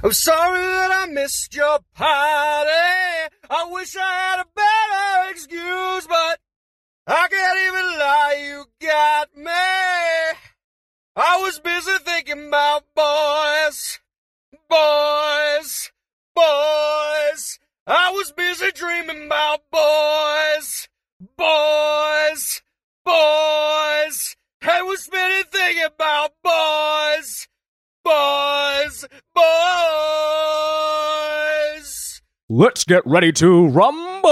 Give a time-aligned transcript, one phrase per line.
[0.00, 2.70] I'm sorry that I missed your party.
[3.50, 6.38] I wish I had a better excuse, but
[7.08, 10.38] I can't even lie, you got me.
[11.16, 13.98] I was busy thinking about boys,
[14.70, 15.90] boys,
[16.32, 17.58] boys.
[17.84, 20.88] I was busy dreaming about boys,
[21.36, 22.62] boys,
[23.04, 24.36] boys.
[24.62, 27.48] I was spending thinking about boys,
[28.08, 29.04] boys,
[29.34, 29.44] boys.
[32.48, 34.24] Let's get ready to rumble.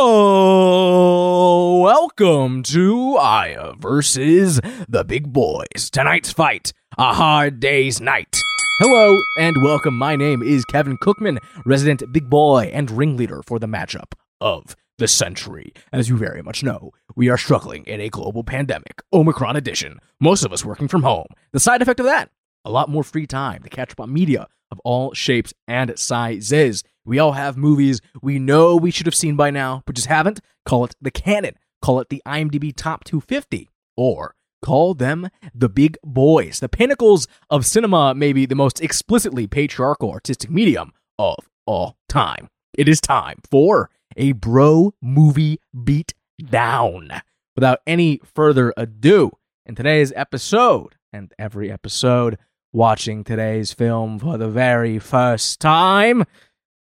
[1.83, 5.91] Welcome to Aya versus the Big Boys.
[5.93, 8.41] Tonight's fight, a hard day's night.
[8.79, 9.99] Hello and welcome.
[9.99, 15.07] My name is Kevin Cookman, resident big boy and ringleader for the matchup of the
[15.09, 15.74] century.
[15.93, 19.99] As you very much know, we are struggling in a global pandemic, Omicron edition.
[20.19, 21.27] Most of us working from home.
[21.52, 22.30] The side effect of that,
[22.66, 26.83] a lot more free time to catch up on media of all shapes and sizes.
[27.05, 30.41] We all have movies we know we should have seen by now, but just haven't.
[30.66, 31.54] Call it the canon.
[31.80, 33.71] Call it the IMDb Top 250.
[33.96, 40.10] Or call them the big boys, the pinnacles of cinema, maybe the most explicitly patriarchal
[40.10, 42.48] artistic medium of all time.
[42.76, 47.13] It is time for a bro movie beat down.
[47.54, 49.30] Without any further ado,
[49.65, 52.38] in today's episode, and every episode,
[52.77, 56.23] watching today's film for the very first time,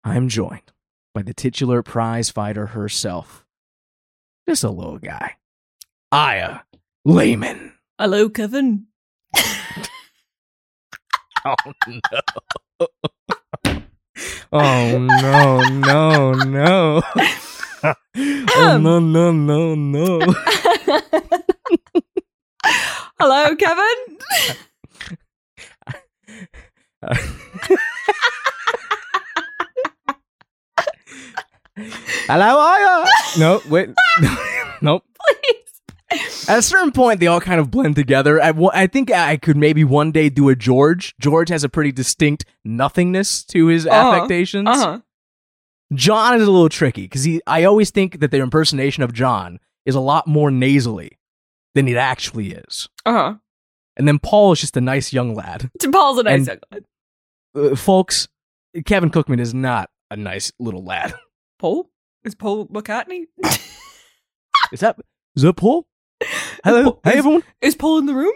[0.02, 0.72] I'm joined
[1.12, 3.44] by the titular prize fighter herself.
[4.48, 5.36] Just a little guy.
[6.10, 6.60] Aya
[7.04, 7.74] Lehman.
[7.98, 8.86] Hello, Kevin.
[11.46, 11.54] Oh
[11.86, 12.88] no.
[14.50, 17.02] Oh no, no, no.
[17.84, 17.94] oh
[18.56, 18.82] um.
[18.82, 20.34] no, no, no, no.
[23.18, 24.18] Hello, Kevin.
[32.26, 33.04] Hello, Aya.
[33.38, 33.90] No, wait.
[34.82, 35.04] nope.
[35.20, 36.48] Please.
[36.48, 38.40] At a certain point, they all kind of blend together.
[38.40, 41.14] I, I think I could maybe one day do a George.
[41.20, 44.10] George has a pretty distinct nothingness to his Uh-huh.
[44.12, 44.68] affectations.
[44.68, 45.00] Uh huh.
[45.92, 47.40] John is a little tricky because he.
[47.46, 51.18] I always think that their impersonation of John is a lot more nasally
[51.74, 52.88] than it actually is.
[53.04, 53.34] Uh huh.
[53.96, 55.70] And then Paul is just a nice young lad.
[55.92, 56.84] Paul's a nice And- young lad.
[57.72, 58.26] Uh, folks,
[58.84, 61.14] Kevin Cookman is not a nice little lad.
[61.60, 61.88] Paul
[62.24, 63.26] is Paul McCartney.
[64.72, 64.96] Is that
[65.36, 65.86] is that Paul?
[66.64, 67.42] Hello, Paul- hey is- everyone.
[67.60, 68.32] is Paul in the room?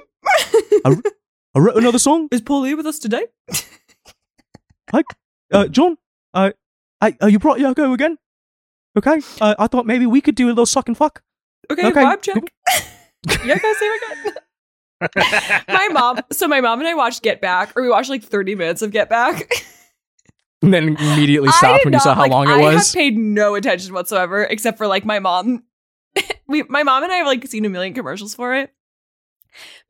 [0.84, 2.28] I wrote another song.
[2.32, 3.24] is Paul here with us today?
[5.50, 5.97] Uh, John,
[6.34, 6.50] uh,
[7.00, 8.18] I, uh, you brought Yoko again.
[8.97, 9.20] Okay.
[9.41, 11.22] Uh, I thought maybe we could do a little suck and fuck.
[11.70, 12.02] Okay, Okay.
[12.04, 12.52] vibe check.
[13.44, 14.41] yeah, guys, here we go.
[15.00, 16.20] My mom.
[16.32, 18.91] So my mom and I watched Get Back, or we watched like 30 minutes of
[18.91, 19.50] Get Back.
[20.60, 22.88] And then immediately stopped when you saw how like, long it I was.
[22.88, 25.62] have paid no attention whatsoever, except for like my mom.
[26.48, 28.72] we, my mom and I have like seen a million commercials for it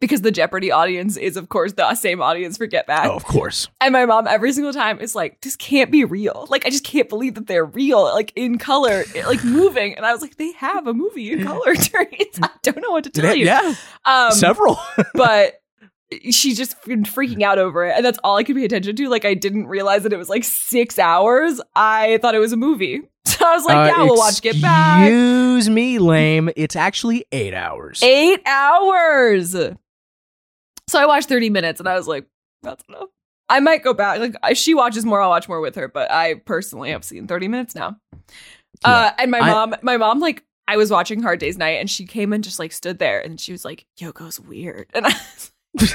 [0.00, 3.06] because the Jeopardy audience is, of course, the same audience for Get Back.
[3.06, 3.68] oh, of course.
[3.80, 6.46] And my mom every single time is like, "This can't be real.
[6.50, 8.02] Like, I just can't believe that they're real.
[8.04, 11.74] Like in color, like moving." And I was like, "They have a movie in color.
[11.94, 13.74] I don't know what to tell you." yeah,
[14.04, 14.78] Um, several.
[15.14, 15.60] but
[16.30, 19.10] she's just been freaking out over it and that's all i could pay attention to
[19.10, 22.56] like i didn't realize that it was like six hours i thought it was a
[22.56, 23.02] movie
[23.38, 26.50] so i was like Uh, yeah we'll watch get back Excuse me, lame.
[26.56, 28.03] It's actually eight hours.
[28.03, 32.26] eight hours so i watched 30 minutes and i was like
[32.62, 33.09] that's enough
[33.49, 36.10] i might go back like if she watches more i'll watch more with her but
[36.10, 37.97] i personally have seen 30 minutes now
[38.84, 41.88] uh and my I- mom my mom like I was watching Hard Day's Night and
[41.88, 44.87] she came and just like stood there and she was like, Yoko's weird.
[44.94, 45.15] And I
[45.81, 45.94] was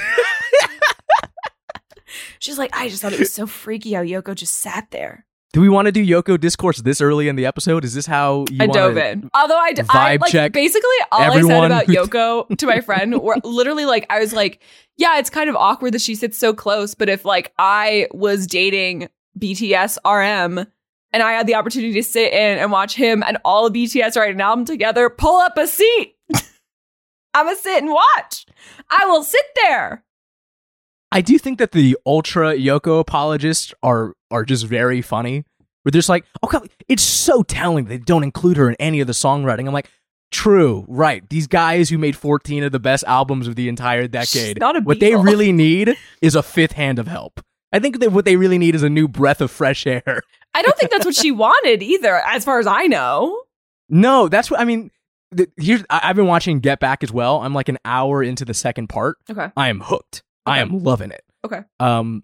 [2.40, 5.26] She's like, I just thought it was so freaky how Yoko just sat there.
[5.54, 7.84] Do we want to do Yoko discourse this early in the episode?
[7.84, 9.30] Is this how you I dove in.
[9.32, 12.80] Although I, d- I vibe like check basically all I said about Yoko to my
[12.80, 14.60] friend were literally like I was like,
[14.96, 18.48] yeah, it's kind of awkward that she sits so close, but if like I was
[18.48, 20.66] dating BTS RM
[21.12, 24.16] and I had the opportunity to sit in and watch him and all of BTS
[24.16, 26.16] write an album together, pull up a seat.
[27.32, 28.44] I'm gonna sit and watch.
[28.90, 30.02] I will sit there.
[31.12, 35.44] I do think that the ultra Yoko apologists are are just very funny.
[35.84, 39.00] Where they're just like, oh, God, it's so telling they don't include her in any
[39.00, 39.66] of the songwriting.
[39.66, 39.90] I'm like,
[40.30, 41.28] true, right?
[41.30, 45.14] These guys who made 14 of the best albums of the entire decade, what they
[45.16, 47.40] really need is a fifth hand of help.
[47.72, 50.22] I think that what they really need is a new breath of fresh air.
[50.54, 53.42] I don't think that's what she wanted either, as far as I know.
[53.88, 54.90] No, that's what I mean.
[55.32, 57.40] The, here's I, I've been watching Get Back as well.
[57.40, 59.16] I'm like an hour into the second part.
[59.28, 59.48] Okay.
[59.56, 60.22] I am hooked.
[60.46, 61.24] I am loving it.
[61.44, 61.62] Okay.
[61.80, 62.22] Um,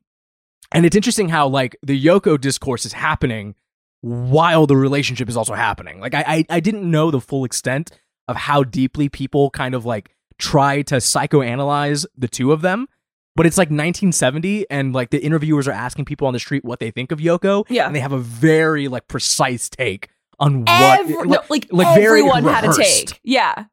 [0.73, 3.55] And it's interesting how like the Yoko discourse is happening
[4.03, 6.01] while the relationship is also happening.
[6.01, 7.91] Like I, I, I didn't know the full extent
[8.29, 12.87] of how deeply people kind of like try to psychoanalyze the two of them.
[13.37, 16.81] But it's like 1970, and like the interviewers are asking people on the street what
[16.81, 17.87] they think of Yoko, Yeah.
[17.87, 20.09] and they have a very like precise take
[20.41, 23.21] on what, Every, like, no, like, like very everyone had a take.
[23.23, 23.65] Yeah.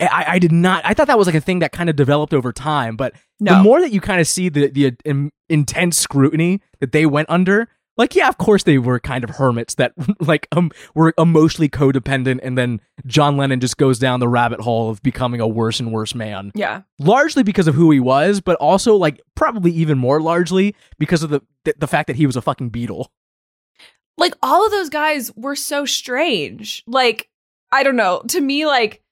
[0.00, 0.82] I, I did not.
[0.84, 3.56] I thought that was like a thing that kind of developed over time, but No.
[3.56, 7.30] the more that you kind of see the the um, intense scrutiny that they went
[7.30, 11.68] under, like yeah, of course they were kind of hermits that like um were emotionally
[11.68, 15.78] codependent, and then John Lennon just goes down the rabbit hole of becoming a worse
[15.78, 16.82] and worse man, yeah.
[16.98, 21.30] largely because of who he was, but also like probably even more largely because of
[21.30, 23.06] the the, the fact that he was a fucking Beatle.
[24.18, 26.82] like all of those guys were so strange.
[26.88, 27.28] Like,
[27.70, 28.22] I don't know.
[28.28, 29.02] To me, like,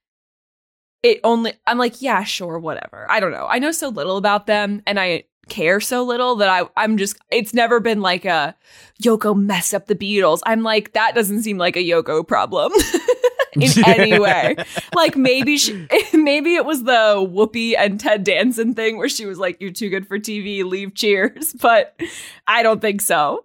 [1.03, 3.07] it only, I'm like, yeah, sure, whatever.
[3.11, 3.47] I don't know.
[3.49, 7.17] I know so little about them and I care so little that I, I'm just,
[7.31, 8.55] it's never been like a
[9.03, 10.41] Yoko messed up the Beatles.
[10.47, 12.73] I'm like, that doesn't seem like a Yoko problem.
[13.55, 14.57] in any way.
[14.95, 19.39] Like maybe she, maybe it was the Whoopi and Ted Danson thing where she was
[19.39, 21.99] like, "You're too good for TV, leave Cheers," but
[22.47, 23.45] I don't think so.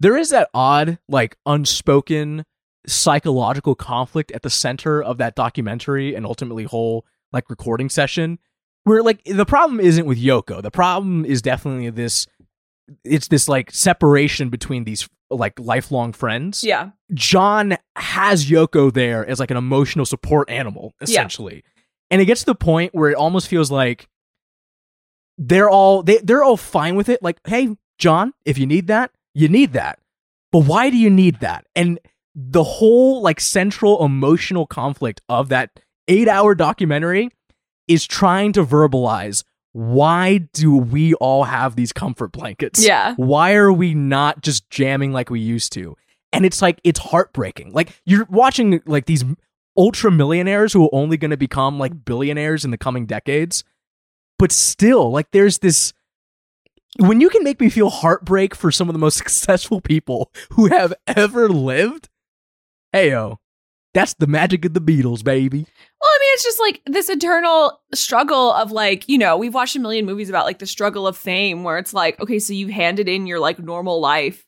[0.00, 2.44] there is that odd, like unspoken
[2.86, 8.38] psychological conflict at the center of that documentary and ultimately whole like recording session
[8.84, 10.62] where like the problem isn't with Yoko.
[10.62, 12.26] The problem is definitely this
[13.02, 16.62] it's this like separation between these like lifelong friends.
[16.62, 21.64] Yeah, John has Yoko there as like an emotional support animal, essentially.
[22.10, 24.08] And it gets to the point where it almost feels like
[25.38, 27.22] they're all they they're all fine with it.
[27.22, 29.98] Like, hey, John, if you need that, you need that.
[30.52, 31.66] But why do you need that?
[31.74, 31.98] And
[32.34, 35.70] the whole like central emotional conflict of that
[36.08, 37.30] eight hour documentary
[37.88, 42.84] is trying to verbalize why do we all have these comfort blankets?
[42.84, 45.96] yeah, why are we not just jamming like we used to?
[46.32, 47.72] And it's like it's heartbreaking.
[47.72, 49.24] Like you're watching like these
[49.76, 53.64] ultra millionaires who are only going to become like billionaires in the coming decades
[54.38, 55.92] but still like there's this
[56.98, 60.66] when you can make me feel heartbreak for some of the most successful people who
[60.66, 62.08] have ever lived
[62.94, 63.36] heyo
[63.92, 65.66] that's the magic of the beatles baby
[66.04, 69.74] Well, I mean, it's just like this eternal struggle of like, you know, we've watched
[69.74, 72.70] a million movies about like the struggle of fame where it's like, okay, so you've
[72.70, 74.44] handed in your like normal life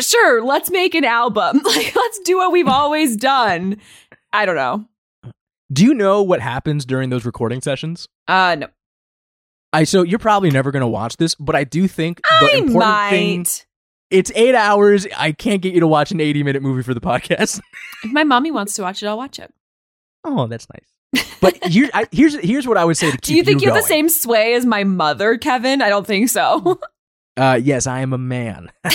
[0.00, 1.60] sure, let's make an album.
[1.64, 3.76] Like, let's do what we've always done.
[4.32, 4.86] I don't know.
[5.70, 8.68] do you know what happens during those recording sessions Uh, no.
[9.74, 12.74] I so you're probably never gonna watch this, but I do think the I important
[12.74, 13.10] might.
[13.10, 13.46] thing
[14.10, 15.06] it's eight hours.
[15.16, 17.60] I can't get you to watch an 80 minute movie for the podcast.
[18.04, 19.52] If my mommy wants to watch it, I'll watch it.
[20.24, 20.88] Oh, that's nice.
[21.40, 23.34] But here, I, here's here's what I would say to keep you going.
[23.34, 23.82] Do you think you have going.
[23.82, 25.82] the same sway as my mother, Kevin?
[25.82, 26.80] I don't think so.
[27.34, 28.70] Uh, yes, I am a man.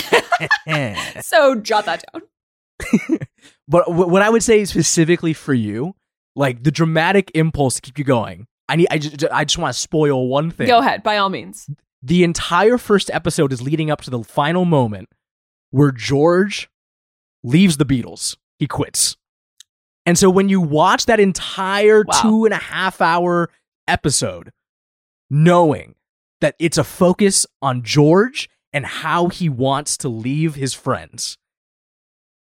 [1.22, 2.22] so jot that down.
[3.66, 5.96] but wh- what I would say specifically for you,
[6.36, 8.46] like the dramatic impulse to keep you going.
[8.68, 8.86] I need.
[8.92, 9.24] I just.
[9.32, 10.68] I just want to spoil one thing.
[10.68, 11.68] Go ahead, by all means.
[12.00, 15.08] the entire first episode is leading up to the final moment
[15.72, 16.70] where George
[17.42, 18.36] leaves the Beatles.
[18.60, 19.16] He quits.
[20.08, 22.22] And so when you watch that entire Wow.
[22.22, 23.50] two and a half hour
[23.86, 24.52] episode,
[25.28, 25.96] knowing
[26.40, 31.36] that it's a focus on George and how he wants to leave his friends,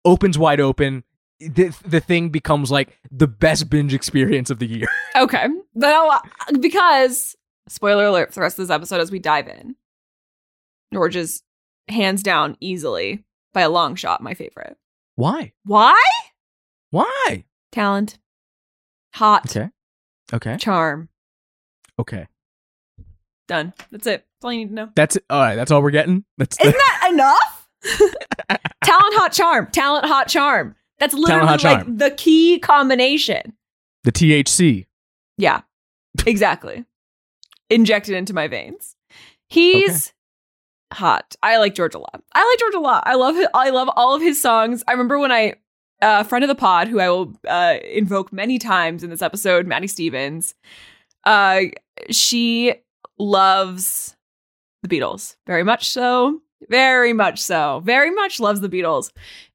[0.03, 1.05] opens wide open.
[1.41, 4.89] The, the thing becomes like the best binge experience of the year.
[5.17, 5.47] Okay.
[5.75, 6.23] Now,
[6.59, 7.37] because,
[7.69, 9.77] spoiler alert for the rest of this episode as we dive in,
[10.95, 11.43] George is
[11.89, 14.79] hands down easily, by a long shot, my favorite.
[15.17, 15.53] Why?
[15.67, 16.01] Why?
[16.93, 17.45] Why?
[17.73, 18.19] Talent,
[19.15, 19.71] hot, Okay.
[20.33, 20.57] Okay.
[20.59, 21.09] charm.
[21.99, 22.27] Okay.
[23.49, 23.73] Done.
[23.91, 24.25] That's it.
[24.37, 24.89] That's all you need to know.
[24.95, 25.25] That's it.
[25.29, 25.57] All right.
[25.57, 26.25] That's all we're getting.
[26.39, 27.69] That's Isn't that enough?
[28.85, 29.69] Talent, hot, charm.
[29.73, 30.77] Talent, hot, charm.
[30.99, 31.97] That's literally hot, like charm.
[31.97, 33.55] the key combination.
[34.05, 34.87] the THC.
[35.39, 35.63] Yeah,
[36.27, 36.85] exactly.
[37.71, 38.97] Injected into my veins.
[39.49, 40.13] He's
[40.93, 41.35] hot.
[41.43, 42.23] I like George a lot.
[42.35, 43.03] I like George a lot.
[43.07, 43.35] I love.
[43.35, 44.85] His, I love all of his songs.
[44.87, 45.55] I remember when I,
[46.03, 49.67] uh, friend of the pod, who I will uh, invoke many times in this episode,
[49.67, 50.55] Maddie Stevens.
[51.25, 51.63] Uh,
[52.11, 52.75] she
[53.19, 54.17] loves
[54.83, 59.11] the Beatles very much so, very much so, very much loves the Beatles,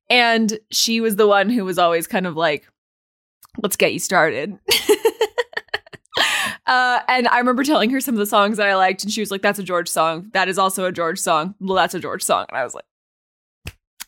[0.09, 2.67] and she was the one who was always kind of like,
[3.61, 4.57] "Let's get you started."
[6.65, 9.21] Uh, and I remember telling her some of the songs that I liked, and she
[9.21, 10.29] was like, "That's a George song.
[10.33, 11.55] That is also a George song.
[11.61, 12.83] Well, that's a George song." And I was like,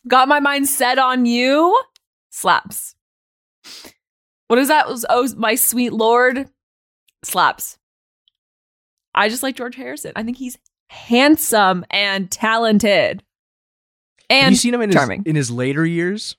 [0.10, 1.82] "Got my mind set on you."
[2.30, 2.96] Slaps.
[4.48, 4.88] What is that?
[4.88, 6.50] Was oh my sweet lord?
[7.24, 7.78] Slaps.
[9.14, 10.14] I just like George Harrison.
[10.16, 10.58] I think he's
[10.90, 13.24] handsome and talented.
[14.30, 15.20] Have And you seen him in charming.
[15.22, 16.36] his in his later years?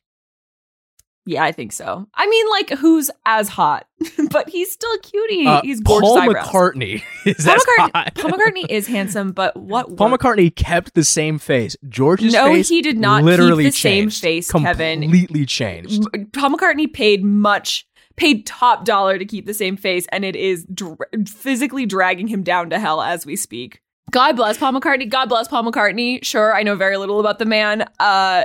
[1.27, 2.07] Yeah, I think so.
[2.15, 3.87] I mean, like, who's as hot?
[4.31, 5.47] but he's still cutie.
[5.47, 6.47] Uh, he's gorgeous Paul eyebrows.
[6.49, 8.15] McCartney is Paul McCartney, hot.
[8.15, 9.97] Paul McCartney is handsome, but what?
[9.97, 11.77] Paul work- McCartney kept the same face.
[11.89, 14.23] George's No, face he did not literally keep the same changed.
[14.23, 15.03] face, Kevin.
[15.03, 16.03] Completely changed.
[16.33, 17.87] Paul McCartney paid much,
[18.17, 20.97] paid top dollar to keep the same face, and it is dra-
[21.29, 23.83] physically dragging him down to hell as we speak.
[24.11, 25.09] God bless Paul McCartney.
[25.09, 26.25] God bless Paul McCartney.
[26.25, 27.89] Sure, I know very little about the man.
[27.99, 28.45] Uh,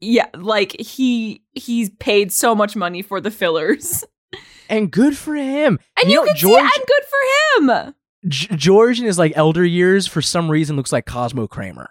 [0.00, 4.04] yeah, like he he's paid so much money for the fillers,
[4.68, 5.78] And good for him.
[6.00, 7.94] and you, know, can George see, and good for him.
[8.28, 11.90] G- George in his like elder years for some reason looks like Cosmo Kramer.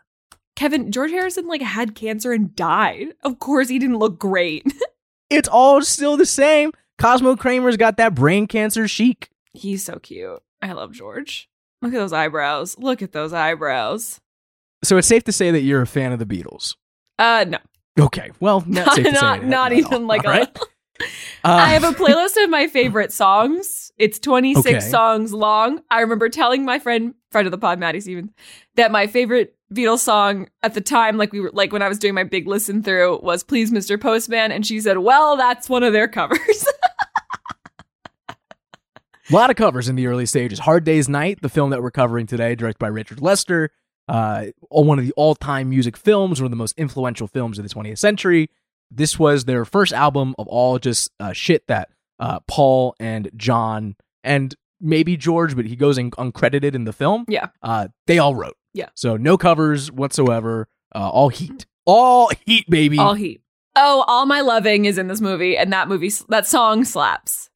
[0.55, 3.13] Kevin George Harrison like had cancer and died.
[3.23, 4.65] Of course, he didn't look great.
[5.31, 6.71] It's all still the same.
[6.99, 9.31] Cosmo Kramer's got that brain cancer chic.
[9.53, 10.39] He's so cute.
[10.61, 11.49] I love George.
[11.85, 12.77] Look at those eyebrows.
[12.77, 14.19] Look at those eyebrows.
[14.83, 16.75] So it's safe to say that you're a fan of the Beatles.
[17.17, 17.57] Uh, no,
[17.99, 20.39] Okay, well, not, safe to say not not even like All a.
[20.39, 20.57] right.
[20.59, 20.63] Uh,
[21.43, 23.91] I have a playlist of my favorite songs.
[23.97, 24.79] It's 26 Okay.
[24.81, 25.81] songs long.
[25.89, 28.31] I remember telling my friend, friend of the pod, Maddie Stevens,
[28.75, 31.97] that my favorite Beatles song at the time, like we were like when I was
[31.99, 33.99] doing my big listen through, was Please Mr.
[33.99, 34.51] Postman.
[34.51, 36.67] And she said, Well, that's one of their covers.
[39.31, 40.59] A lot of covers in the early stages.
[40.59, 43.71] Hard Day's Night, the film that we're covering today, directed by Richard Lester,
[44.07, 47.73] uh, one of the all-time music films, one of the most influential films of the
[47.73, 48.49] 20th century.
[48.91, 51.89] This was their first album of all just uh, shit that
[52.19, 57.25] uh, Paul and John and maybe George, but he goes in uncredited in the film.
[57.27, 57.47] Yeah.
[57.63, 58.57] uh, they all wrote.
[58.73, 58.89] Yeah.
[58.93, 60.67] so no covers whatsoever.
[60.93, 62.99] Uh, all heat, all heat, baby.
[62.99, 63.41] All heat.
[63.75, 67.49] Oh, all my loving is in this movie, and that movie, that song slaps.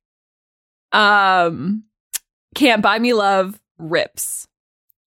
[0.92, 1.84] Um,
[2.56, 4.48] can't buy me love rips.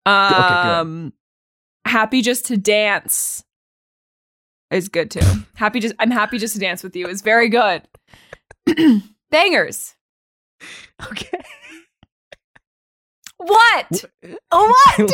[0.06, 1.14] Um,
[1.86, 3.44] happy just to dance
[4.72, 5.22] is good too.
[5.56, 7.82] happy just, I'm happy just to dance with you is very good.
[9.32, 9.96] Bangers.
[11.12, 11.42] okay.
[13.38, 14.06] What?
[14.50, 14.98] What?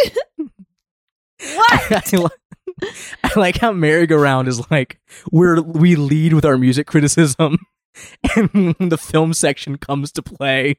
[1.56, 1.91] what?
[2.13, 2.91] I, li-
[3.24, 5.00] I like how merry-go-round is like
[5.32, 7.58] we're we lead with our music criticism,
[8.36, 10.77] and when the film section comes to play,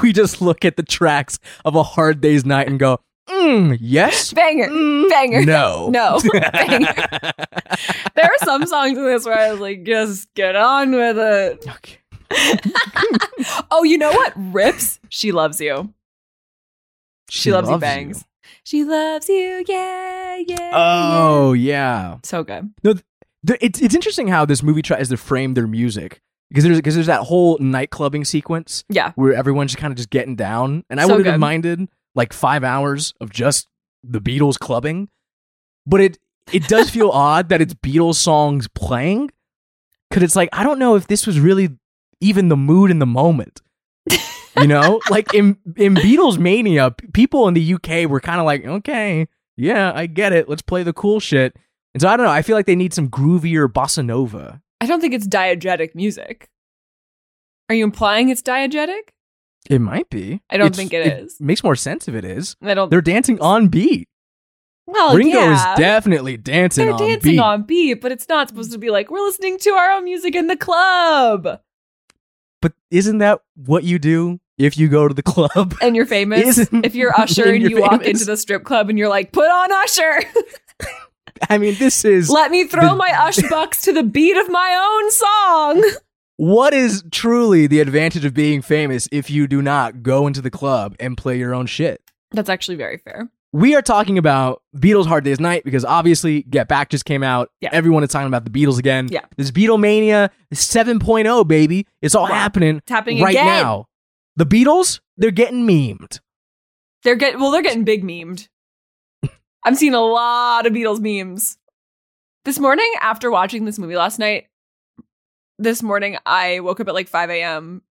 [0.00, 4.32] we just look at the tracks of a hard day's night and go, mm, yes,
[4.32, 4.68] Banger.
[4.68, 5.44] mm, Banger.
[5.44, 6.20] no, No.
[6.52, 6.94] Banger.
[8.14, 11.66] There are some songs in this where I was like, just get on with it.
[11.68, 11.98] okay.
[13.70, 14.32] oh, you know what?
[14.36, 14.98] Rips.
[15.08, 15.92] She loves you.
[17.28, 18.24] She, loves, you, bangs.
[18.62, 19.64] She loves you.
[19.66, 20.44] Yeah, yeah.
[20.58, 20.70] yeah.
[20.74, 22.72] Oh yeah, so good.
[22.82, 23.02] The-
[23.60, 27.06] it's it's interesting how this movie tries to frame their music because there's because there's
[27.08, 29.12] that whole night clubbing sequence Yeah.
[29.16, 30.84] where everyone's just kind of just getting down.
[30.90, 33.68] And I So wouldn't have minded like five hours of just
[34.02, 35.08] the Beatles clubbing,
[35.86, 36.18] but it
[36.52, 39.30] it does feel odd that it's Beatles songs playing
[40.10, 41.70] because it's like I don't know if this was really
[42.20, 43.60] even the mood in the moment.
[44.58, 48.64] You know, like in in Beatles mania, people in the UK were kind of like,
[48.64, 49.26] okay,
[49.56, 50.48] yeah, I get it.
[50.48, 51.54] Let's play the cool shit.
[51.92, 52.32] And so I don't know.
[52.32, 54.62] I feel like they need some groovier bossa nova.
[54.80, 56.48] I don't think it's diegetic music.
[57.68, 59.10] Are you implying it's diegetic?
[59.68, 60.40] It might be.
[60.50, 61.36] I don't It's- think it is.
[61.40, 62.56] Makes more sense if it is.
[62.62, 62.90] I don't.
[62.90, 64.08] They're dancing on beat.
[64.86, 65.72] well, Ringo yeah.
[65.74, 67.38] is definitely dancing They're on dancing beat.
[67.40, 70.36] on beat, but it's not supposed to be like we're listening to our own music
[70.36, 71.60] in the club.
[72.62, 75.74] But isn't that what you do if you go to the club?
[75.82, 76.58] And you're famous.
[76.58, 79.08] Isn't- if you're Usher and and you're you walk into the strip club and you're
[79.08, 80.22] like, put on Usher.
[81.50, 84.48] I mean, this is Let me throw The- my Ush bucks to the beat of
[84.48, 85.92] my own song.
[86.36, 90.50] what is truly the advantage of being famous if you do not go into the
[90.50, 92.02] club and play your own shit.
[92.32, 93.30] That's actually very fair.
[93.52, 97.50] We are talking about Beatles Hard Day's Night because obviously Get Back just came out.
[97.62, 97.70] Yeah.
[97.72, 99.08] Everyone is talking about the Beatles again.
[99.10, 99.20] Yeah.
[99.38, 101.86] This Beatlemania 7.0, baby.
[102.02, 102.34] It's all Wow.
[102.34, 103.46] happening It's happening right again.
[103.46, 103.86] now.
[104.36, 106.20] The Beatles, they're getting memed.
[107.02, 108.48] They're getting well, they're getting big memed.
[109.66, 111.58] I'm seeing a lot of Beatles memes.
[112.44, 114.46] This morning, after watching this movie last night,
[115.58, 117.82] this morning I woke up at like 5 a.m.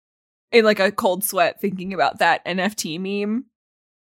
[0.54, 3.48] in like a cold sweat thinking about that NFT meme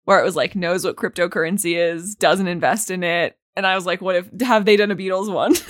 [0.05, 3.37] where it was like knows what cryptocurrency is, doesn't invest in it.
[3.57, 5.53] And I was like, what if have they done a Beatles one?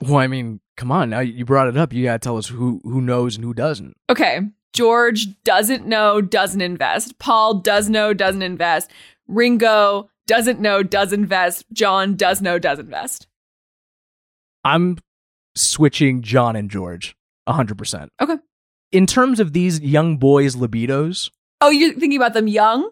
[0.00, 1.10] Well, I mean, come on.
[1.10, 1.92] Now you brought it up.
[1.92, 3.96] You got to tell us who who knows and who doesn't.
[4.08, 4.42] okay.
[4.74, 7.18] George doesn't know, doesn't invest.
[7.18, 8.90] Paul does know, doesn't invest.
[9.28, 11.64] Ringo doesn't know, does invest.
[11.72, 13.26] John does know, does invest.
[14.64, 14.98] I'm
[15.54, 17.16] switching John and George
[17.48, 18.08] 100%.
[18.20, 18.36] Okay.
[18.90, 21.30] In terms of these young boys' libidos,
[21.60, 22.90] Oh, you're thinking about them young?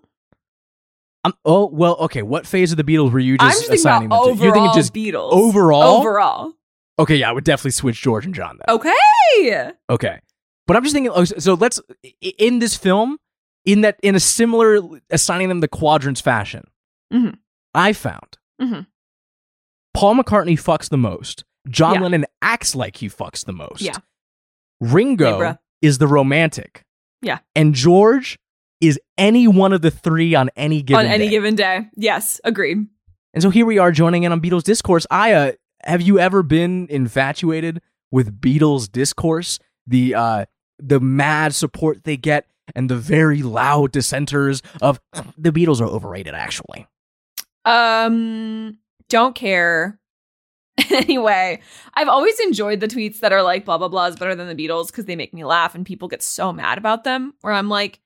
[1.25, 2.23] I'm, oh, well, okay.
[2.23, 4.43] What phase of the Beatles were you I'm just just thinking assigning about them to?
[4.43, 5.33] You're overall thinking just Beatles.
[5.33, 5.83] overall?
[6.01, 6.53] Overall.
[6.99, 8.75] Okay, yeah, I would definitely switch George and John then.
[8.77, 9.73] Okay.
[9.91, 10.19] Okay.
[10.67, 11.81] But I'm just thinking, oh, so let's,
[12.39, 13.19] in this film,
[13.67, 14.79] in that, in a similar,
[15.11, 16.65] assigning them the quadrants fashion,
[17.13, 17.37] Mhm.
[17.75, 18.87] I found Mhm.
[19.93, 21.45] Paul McCartney fucks the most.
[21.69, 22.01] John Yeah.
[22.01, 23.83] Lennon acts like he fucks the most.
[23.83, 23.97] Yeah.
[24.81, 26.85] Ringo Hey, is the romantic.
[27.23, 27.39] Yeah.
[27.55, 28.39] And George
[28.81, 31.31] is any one of the three on any given On any day.
[31.31, 31.89] given day.
[31.97, 32.87] Yes, agreed.
[33.35, 35.07] And so here we are joining in on Beatles discourse.
[35.11, 35.55] Aya,
[35.85, 37.81] have you ever been infatuated
[38.11, 39.59] with Beatles discourse?
[39.87, 40.45] The uh
[40.79, 45.01] the mad support they get and the very loud dissenters of
[45.39, 46.87] the Beatles are overrated actually.
[47.65, 49.99] Um, don't care.
[50.91, 51.61] anyway,
[51.95, 54.69] I've always enjoyed the tweets that are like blah blah blah is better than the
[54.69, 57.35] Beatles because they make me laugh and people get so mad about them.
[57.41, 58.01] Where I'm like,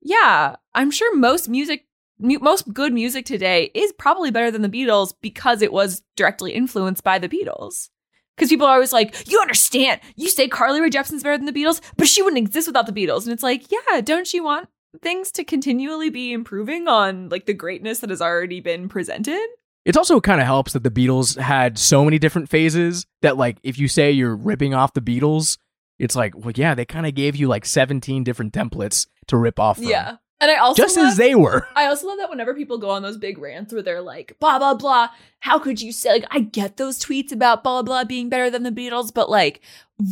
[0.00, 1.86] yeah, I'm sure most music,
[2.18, 6.52] mu- most good music today is probably better than the Beatles because it was directly
[6.52, 7.88] influenced by the Beatles.
[8.36, 11.52] Because people are always like, you understand, you say Carly Rae Jepsen's better than the
[11.52, 13.24] Beatles, but she wouldn't exist without the Beatles.
[13.24, 14.68] And it's like, yeah, don't you want
[15.02, 19.46] things to continually be improving on like the greatness that has already been presented?
[19.84, 23.58] It also kind of helps that the Beatles had so many different phases that like
[23.62, 25.58] if you say you're ripping off the Beatles,
[25.98, 29.58] it's like, well yeah, they kind of gave you like 17 different templates to rip
[29.58, 29.86] off from.
[29.86, 30.16] Yeah.
[30.40, 31.66] And I also Just love, as they were.
[31.74, 34.58] I also love that whenever people go on those big rants where they're like, blah
[34.58, 35.08] blah blah,
[35.40, 38.62] how could you say like I get those tweets about blah blah being better than
[38.62, 39.62] the Beatles, but like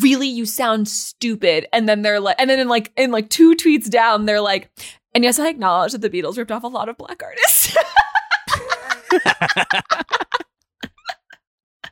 [0.00, 1.66] really you sound stupid.
[1.72, 4.70] And then they're like and then in like in like two tweets down, they're like,
[5.14, 7.76] and yes, I acknowledge that the Beatles ripped off a lot of black artists.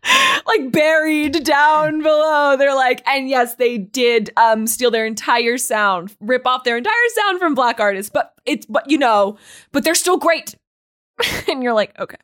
[0.46, 2.56] like buried down below.
[2.56, 7.08] They're like, and yes, they did um steal their entire sound, rip off their entire
[7.14, 9.38] sound from black artists, but it's but you know,
[9.72, 10.54] but they're still great.
[11.48, 12.16] and you're like, okay.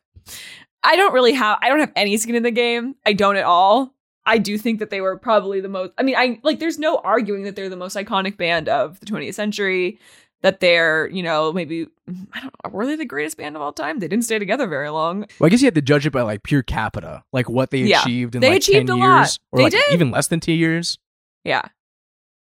[0.83, 2.95] I don't really have I don't have any skin in the game.
[3.05, 3.93] I don't at all.
[4.25, 6.97] I do think that they were probably the most I mean, I like there's no
[6.97, 9.99] arguing that they're the most iconic band of the 20th century.
[10.41, 11.87] That they're, you know, maybe
[12.31, 13.99] I don't know, were they the greatest band of all time?
[13.99, 15.25] They didn't stay together very long.
[15.37, 17.79] Well, I guess you have to judge it by like pure capita, like what they
[17.79, 18.01] Yeah.
[18.01, 19.17] achieved in They like achieved 10 a lot.
[19.19, 19.83] years or They like did.
[19.93, 20.97] even less than 2 years.
[21.43, 21.63] Yeah.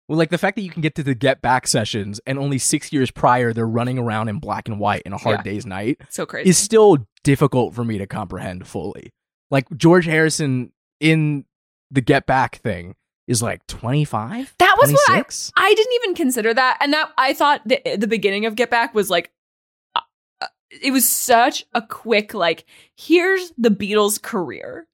[0.07, 2.59] Well, like the fact that you can get to the Get Back sessions and only
[2.59, 5.43] 6 years prior they're running around in black and white in a hard Yeah.
[5.43, 6.49] day's night So crazy.
[6.51, 9.11] is still difficult for me to comprehend fully.
[9.51, 11.47] Like George Harrison in
[11.91, 12.95] the Get Back thing
[13.29, 14.55] is like 25?
[14.59, 15.25] That was what I
[15.57, 18.95] I didn't even consider that, and that I thought the the beginning of Get Back
[18.95, 19.31] was like,
[19.95, 20.01] uh,
[20.41, 22.65] uh, it was such a quick like,
[22.97, 24.89] here's the Beatles' career,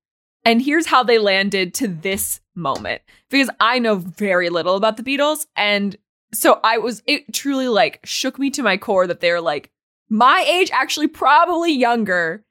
[0.45, 3.01] and here's how they landed to this moment.
[3.31, 5.97] Because I know very little about the Beatles, and
[6.35, 9.71] so I was it truly like shook me to my core that they're like
[10.11, 12.44] my age, actually probably younger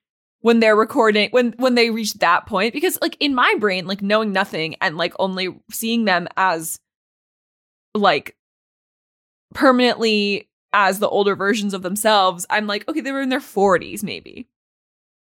[0.44, 4.02] when they're recording when when they reach that point because like in my brain like
[4.02, 6.80] knowing nothing and like only seeing them as
[7.96, 8.36] like
[9.56, 14.04] permanently as the older versions of themselves i'm like okay they were in their 40s
[14.04, 14.48] maybe.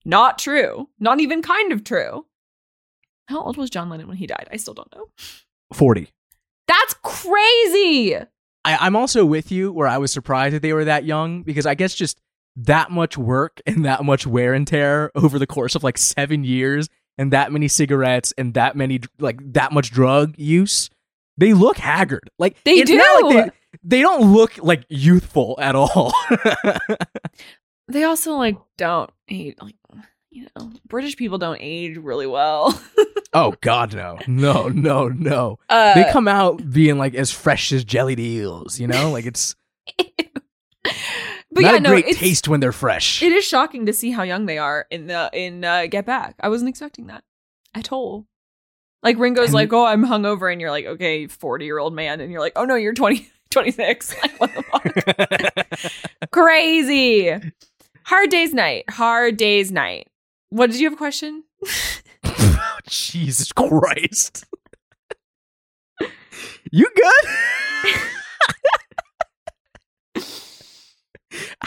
[0.06, 0.90] Not true.
[1.00, 2.26] Not even kind of true.
[3.30, 4.50] How old was john lennon when he died?
[4.52, 5.08] I still don't know.
[5.74, 6.10] 40.
[6.68, 8.16] that's crazy!
[8.66, 11.66] I, I'm also with you where I was surprised that they were that young because
[11.66, 12.20] I guess just
[12.56, 16.44] that much work and that much wear and tear over the course of like seven
[16.44, 16.88] years
[17.18, 20.90] and that many cigarettes and that many like that much drug use,
[21.38, 22.30] they look haggard.
[22.40, 23.52] Like They not like do.
[23.52, 23.52] they,
[23.98, 26.14] they don't look like youthful at all.
[27.88, 29.76] they also like don't age like
[30.30, 32.80] you know british people don't age really well
[33.34, 35.60] oh God, no, no, no, no.
[35.70, 39.56] uh, They come out being like as fresh as jellied eels, you know, like it's
[41.54, 43.22] but not yeah a no great it's, taste when they're fresh.
[43.22, 46.36] It is shocking to see how young they are in the in uh, Get Back.
[46.40, 47.24] I wasn't expecting that
[47.74, 48.26] at all.
[49.02, 52.22] Like Ringo's And- like, "Oh, I'm hungover," and you're like, "Okay, 40 year old man,"
[52.22, 54.64] and you're like, "Oh no, you're 20, 26." Like what the
[56.22, 56.32] fuck?
[56.32, 57.32] Crazy.
[58.06, 58.90] Hard day's night.
[58.90, 60.08] Hard day's night.
[60.50, 61.44] What did you have a question?
[62.88, 64.46] Jesus Christ.
[66.72, 67.30] you good?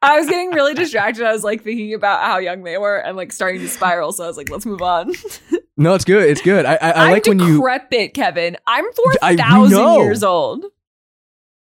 [0.00, 1.24] I was getting really distracted.
[1.26, 4.12] I was like thinking about how young they were and like starting to spiral.
[4.12, 5.12] So I was like, let's move on.
[5.80, 6.28] No, it's good.
[6.28, 6.64] It's good.
[6.66, 8.56] I I, I like when you decrepit, Kevin.
[8.66, 10.64] I'm four thousand years old.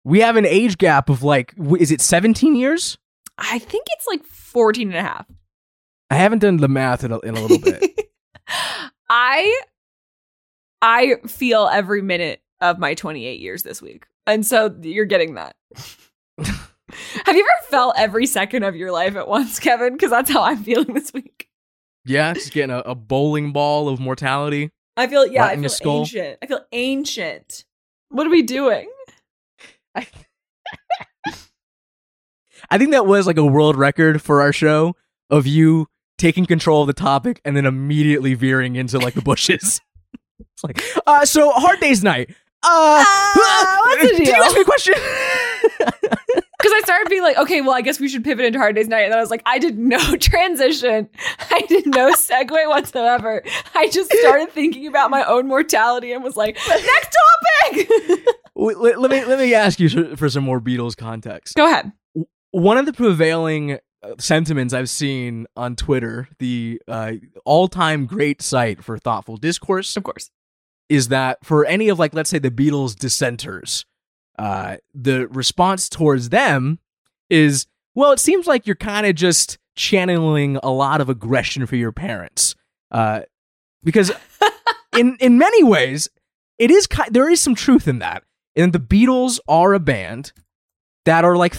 [0.03, 2.97] we have an age gap of like w- is it 17 years?
[3.37, 5.27] I think it's like 14 and a half.
[6.09, 8.09] I haven't done the math in a, in a little bit.
[9.11, 9.61] I
[10.81, 14.07] I feel every minute of my 28 years this week.
[14.29, 15.55] And so you're getting that.
[16.37, 19.93] Have you ever felt every second of your life at once, Kevin?
[19.93, 21.47] Because that's how I'm feeling this week.
[22.05, 24.71] yeah, just getting a, a bowling ball of mortality.
[24.97, 26.37] I feel yeah, Right I feel ancient.
[26.41, 27.65] I feel ancient.
[28.09, 28.89] What are we doing?
[32.69, 34.95] I think that was like a world record for our show
[35.29, 35.87] of you
[36.17, 39.81] taking control of the topic and then immediately veering into like the bushes.
[40.39, 42.35] it's like, uh, so hard day's night.
[42.63, 44.35] Uh, Ah, what's the Did you deal?
[44.35, 44.93] ask me a question?
[46.61, 48.89] Because I started being like, okay, well, I guess we should pivot into Hard Day's
[48.89, 49.03] Night.
[49.03, 51.07] And then I was like, I did no transition.
[51.49, 53.41] I did no segue whatsoever.
[53.73, 57.15] I just started thinking about my own mortality and was like, next
[57.63, 57.89] topic.
[58.55, 61.55] Wait, let, let me let me ask you for, for some more Beatles context.
[61.55, 61.93] Go ahead.
[62.51, 67.13] One of the prevailing uh, sentiments I've seen on Twitter, the uh,
[67.45, 70.29] all-time great site for thoughtful discourse, Of course.
[70.89, 73.85] Is that for any of like let's say the Beatles dissenters,
[74.37, 76.79] uh, the response towards them
[77.29, 81.75] is well, it seems like you're kind of just channeling a lot of aggression for
[81.75, 82.55] your parents,
[82.91, 83.21] uh,
[83.83, 84.11] because
[84.97, 86.09] in in many ways
[86.57, 88.23] it is ki- there is some truth in that,
[88.55, 90.33] and the Beatles are a band
[91.05, 91.55] that are like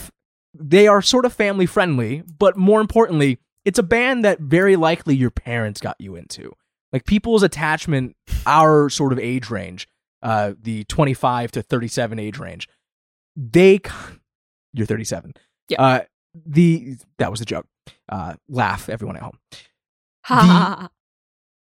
[0.55, 5.15] they are sort of family friendly, but more importantly, it's a band that very likely
[5.15, 6.53] your parents got you into.
[6.93, 9.87] Like people's attachment, our sort of age range,
[10.23, 12.69] uh, the 25 to 37 age range,
[13.37, 13.81] they,
[14.73, 15.35] you're 37.
[15.69, 15.83] Yeah.
[15.83, 16.01] Uh,
[16.47, 17.67] the, that was a joke.
[18.09, 19.39] Uh, laugh, everyone at home.
[20.25, 20.89] Ha ha.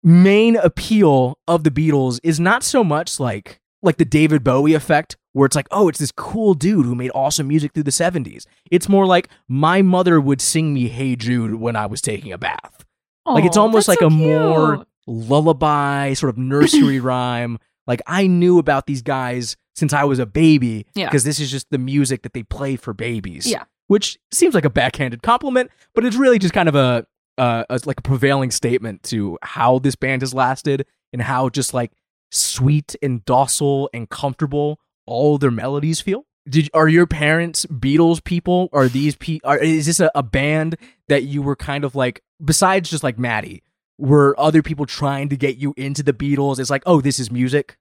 [0.02, 5.16] Main appeal of the Beatles is not so much like, like the David Bowie effect,
[5.32, 8.46] where it's like, oh, it's this cool dude who made awesome music through the 70s.
[8.70, 12.38] It's more like my mother would sing me Hey Jude when I was taking a
[12.38, 12.84] bath.
[13.26, 14.88] Like it's almost like so a more cute.
[15.06, 17.58] Lullaby, sort of nursery rhyme.
[17.86, 21.06] Like I knew about these guys since I was a baby Yeah.
[21.06, 23.46] because this is just the music that they play for babies.
[23.46, 23.64] Yeah.
[23.86, 27.06] Which seems like a backhanded compliment, but it's really just kind of a,
[27.38, 31.74] uh, a like a prevailing statement to how this band has lasted and how just
[31.74, 31.90] like
[32.30, 36.24] sweet and docile and comfortable all their melodies feel.
[36.48, 38.68] Did are your parents Beatles people?
[38.72, 40.76] Are these pe- are, is this a, a band
[41.08, 43.62] that you were kind of like besides just like Maddie?
[44.00, 46.58] Were other people trying to get you into the Beatles?
[46.58, 47.76] It's like, oh, this is music.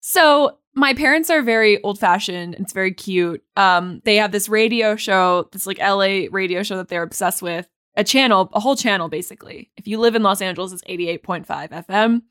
[0.00, 2.54] So my parents are very old fashioned.
[2.54, 3.42] It's very cute.
[3.56, 7.68] Um, they have this radio show, this like LA radio show that they're obsessed with.
[7.94, 9.70] A channel, a whole channel, basically.
[9.76, 11.46] If you live in Los Angeles, it's 88.5
[11.86, 12.22] FM.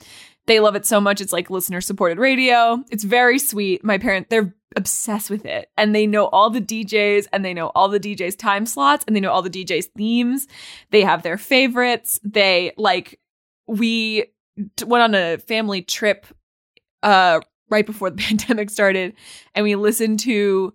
[0.48, 1.22] They love it so much.
[1.22, 2.84] It's like listener supported radio.
[2.90, 3.84] It's very sweet.
[3.84, 5.70] My parents, they're obsessed with it.
[5.78, 9.16] And they know all the DJs and they know all the DJs' time slots and
[9.16, 10.48] they know all the DJs' themes.
[10.92, 12.20] They have their favorites.
[12.24, 13.20] They like,
[13.68, 14.26] we
[14.86, 16.26] went on a family trip
[17.04, 19.14] uh right before the pandemic started
[19.56, 20.74] and we listened to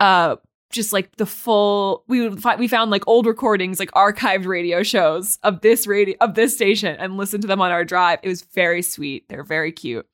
[0.00, 0.36] uh
[0.70, 5.38] just like the full we fi- we found like old recordings like archived radio shows
[5.42, 8.42] of this radio of this station and listened to them on our drive it was
[8.42, 10.06] very sweet they're very cute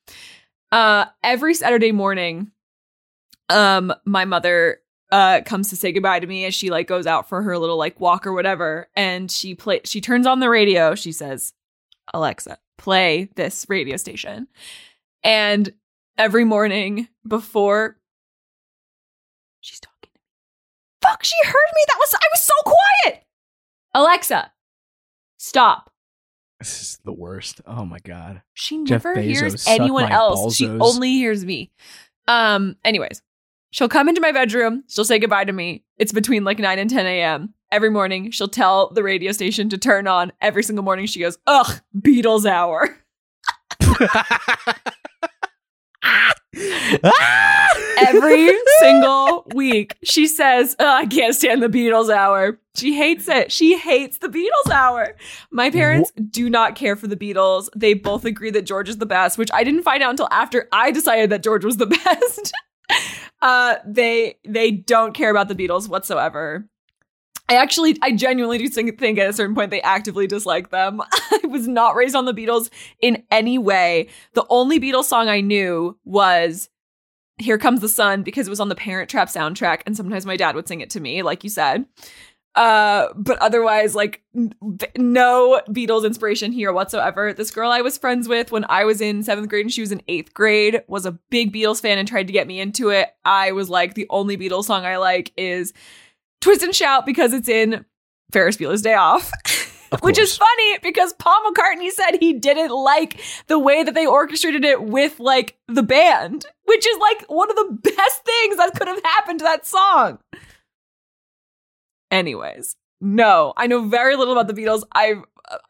[0.72, 2.50] uh every saturday morning
[3.48, 4.78] um my mother
[5.10, 7.76] uh comes to say goodbye to me as she like goes out for her little
[7.76, 11.52] like walk or whatever and she play she turns on the radio she says
[12.14, 14.46] alexa play this radio station
[15.22, 15.72] and
[16.18, 17.96] every morning before
[19.60, 20.20] she's talking to me.
[21.00, 21.84] Fuck, she heard me.
[21.88, 23.24] That was I was so quiet.
[23.94, 24.52] Alexa,
[25.38, 25.90] stop.
[26.58, 27.60] This is the worst.
[27.66, 28.42] Oh my god.
[28.54, 30.54] She Jeff never Bezos, hears anyone else.
[30.56, 31.70] She only hears me.
[32.28, 33.20] Um, anyways,
[33.72, 35.82] she'll come into my bedroom, she'll say goodbye to me.
[35.98, 37.54] It's between like 9 and 10 a.m.
[37.72, 40.30] Every morning, she'll tell the radio station to turn on.
[40.40, 42.96] Every single morning, she goes, Ugh, Beatles hour.
[46.54, 49.96] every single week.
[50.04, 52.58] She says, "Ugh, I can't stand the Beatles hour.
[52.74, 53.52] She hates it.
[53.52, 55.16] She hates the Beatles hour.
[55.50, 57.68] My parents do not care for the Beatles.
[57.76, 60.68] They both agree that George is the best, which I didn't find out until after
[60.72, 62.52] I decided that George was the best.
[63.42, 66.68] Uh, they they don't care about the Beatles whatsoever.
[67.48, 71.02] I actually, I genuinely do think, think at a certain point they actively dislike them.
[71.12, 74.08] I was not raised on the Beatles in any way.
[74.32, 76.70] The only Beatles song I knew was
[77.38, 80.36] here Comes the Sun because it was on the Parent Trap soundtrack, and sometimes my
[80.36, 81.84] dad would sing it to me, like you said.
[82.54, 87.32] Uh, but otherwise, like b- no Beatles inspiration here whatsoever.
[87.32, 89.92] This girl I was friends with when I was in seventh grade and she was
[89.92, 93.08] in eighth grade was a big Beatles fan and tried to get me into it.
[93.24, 95.72] I was like, the only Beatles song I like is
[96.42, 97.86] Twist and Shout because it's in
[98.32, 99.32] Ferris Bueller's Day Off.
[99.90, 104.06] Of Which is funny because Paul McCartney said he didn't like the way that they
[104.06, 108.74] orchestrated it with like the band, which is like one of the best things that
[108.74, 110.18] could have happened to that song.
[112.12, 114.84] Anyways, no, I know very little about the Beatles.
[114.94, 115.14] I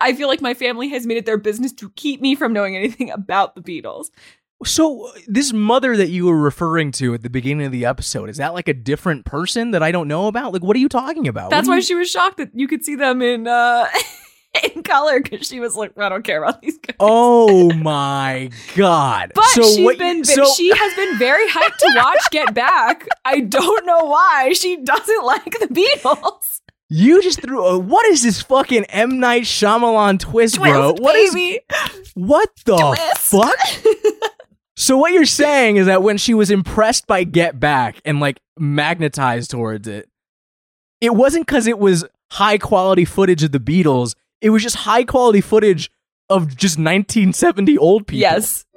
[0.01, 2.77] I feel like my family has made it their business to keep me from knowing
[2.77, 4.09] anything about the Beatles.
[4.65, 8.29] So uh, this mother that you were referring to at the beginning of the episode
[8.29, 10.53] is that like a different person that I don't know about?
[10.53, 11.51] Like, what are you talking about?
[11.51, 13.89] That's why do she was shocked that you could see them in uh
[14.75, 16.97] in color because she was like, I don't care about these guys.
[17.01, 19.33] Oh my god!
[19.35, 23.07] But so she's what, been so she has been very hyped to watch Get Back.
[23.25, 26.61] I don't know why she doesn't like the Beatles.
[26.91, 27.65] you just threw.
[27.65, 30.91] A, what is this fucking M Night Shyamalan twist, bro?
[30.93, 31.61] Twist, What is baby.
[32.15, 33.19] what the Twist.
[33.19, 33.57] fuck?
[34.77, 38.41] So what you're saying is that when she was impressed by Get Back and like
[38.59, 40.09] magnetized towards it,
[41.01, 44.15] it wasn't because it was high quality footage of the Beatles.
[44.43, 45.91] It was just high quality footage
[46.29, 48.21] of just 1970 old people.
[48.21, 48.65] yes.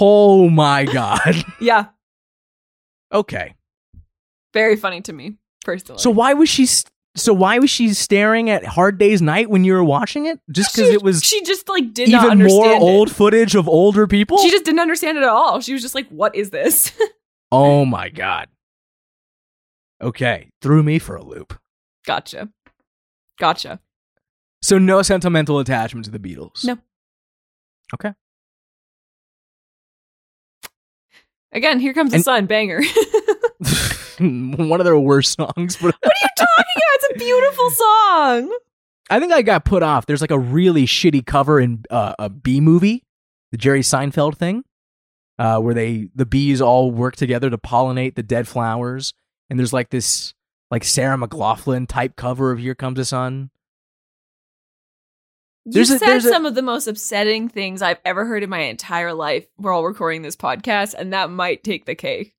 [0.00, 1.44] Oh my god.
[1.60, 1.86] yeah.
[3.12, 3.54] okay.
[4.52, 6.00] Very funny to me, personally.
[6.00, 6.64] So why was she?
[6.64, 10.40] s- So why was she staring at Hard Day's Night when you were watching it?
[10.50, 12.94] Just because it was she just like did not even understand more it.
[12.94, 14.38] old footage of older people.
[14.38, 15.60] She just didn't understand it at all.
[15.60, 16.90] She was just like, "What is this?"
[17.52, 18.48] oh my god.
[20.02, 21.58] Okay, threw me for a loop.
[22.04, 22.48] gotcha.
[23.38, 23.78] Gotcha.
[24.66, 26.64] So no sentimental attachment to the Beatles.
[26.64, 26.76] No.
[27.94, 28.12] Okay.
[31.52, 32.80] Again, here comes the And- sun, banger.
[34.18, 36.94] One of their worst songs, but What are you talking about?
[36.94, 38.58] It's a beautiful song.
[39.08, 40.06] I think I got put off.
[40.06, 43.04] There's like a really shitty cover in uh, a bee movie,
[43.52, 44.64] the Jerry Seinfeld thing,
[45.38, 49.14] uh, where they the bees all work together to pollinate the dead flowers,
[49.48, 50.34] and there's like this
[50.72, 53.50] like Sarah McLachlan type cover of "Here Comes the Sun."
[55.66, 58.42] There's you a- said there's a- some of the most upsetting things I've ever heard
[58.42, 62.34] in my entire life while recording this podcast, and that might take the cake.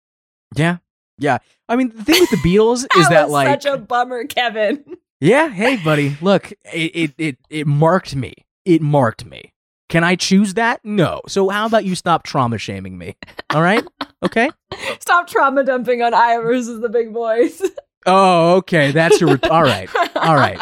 [0.56, 0.78] Yeah,
[1.18, 1.40] yeah.
[1.68, 4.24] I mean, the thing with the Beatles is that that was like, such a bummer,
[4.24, 4.84] Kevin.
[5.20, 8.34] yeah, hey, buddy, look, it, it it it marked me.
[8.66, 9.54] It marked me.
[9.90, 10.82] Can I choose that?
[10.84, 11.22] No.
[11.28, 13.16] So how about you stop trauma shaming me?
[13.52, 13.86] All right.
[14.24, 14.50] Okay.
[15.00, 17.62] Stop trauma dumping on Aya versus the big boys.
[18.06, 18.92] Oh, okay.
[18.92, 19.40] That's your.
[19.50, 19.90] all right.
[20.16, 20.60] All right.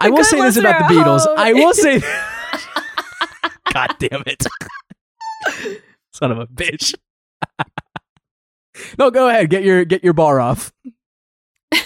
[0.00, 1.24] I will say this about the Beatles.
[1.26, 2.00] home- I will say.
[3.72, 4.46] God damn it.
[6.12, 6.94] Son of a bitch.
[8.98, 9.48] no, go ahead.
[9.50, 10.72] Get your get your bar off.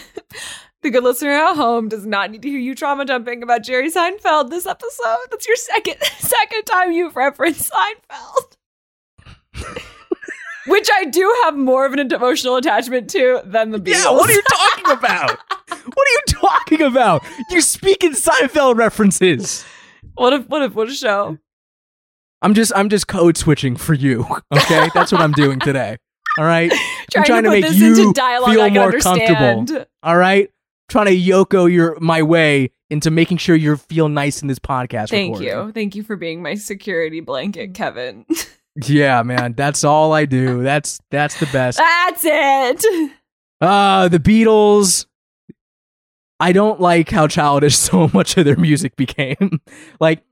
[0.83, 3.91] The good listener at home does not need to hear you trauma dumping about Jerry
[3.91, 5.17] Seinfeld this episode.
[5.31, 8.57] That's your second second time you've referenced Seinfeld.
[10.67, 14.05] Which I do have more of an emotional attachment to than the Beatles.
[14.05, 15.39] Yeah, what are you talking about?
[15.85, 17.25] What are you talking about?
[17.51, 19.65] You speak in Seinfeld references.
[20.15, 21.39] what if what if what a show?
[22.43, 24.27] I'm just I'm just code switching for you.
[24.53, 25.97] Okay, that's what I'm doing today.
[26.39, 26.73] All right,
[27.13, 29.21] Trying, trying to, to make you feel more understand.
[29.69, 29.87] comfortable.
[30.03, 30.51] all right.
[30.91, 35.09] Trying to yoko your my way into making sure you feel nice in this podcast.
[35.09, 35.67] Thank recording.
[35.67, 35.73] you.
[35.73, 38.27] Thank you for being my security blanket, Kevin.
[38.89, 40.65] Yeah, man, that's all I do.
[40.65, 41.79] That's that's the best.
[41.79, 43.13] That's it.
[43.61, 45.07] Uh the Beatles.
[46.45, 49.63] I don't like how childish so much of their music became.
[50.01, 50.23] like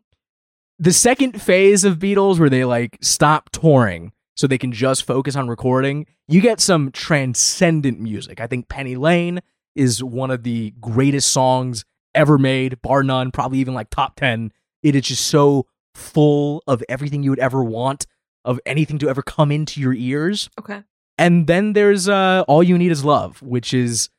[0.79, 5.37] the second phase of Beatles where they like stop touring so they can just focus
[5.37, 8.43] on recording, you get some transcendent music.
[8.43, 9.41] I think Penny Lane
[9.75, 14.53] is one of the greatest songs ever made, bar none, probably even like top 10.
[14.83, 18.07] It is just so full of everything you would ever want,
[18.45, 20.51] of anything to ever come into your ears.
[20.61, 20.83] Okay.
[21.17, 24.11] And then there's uh all you need is love, which is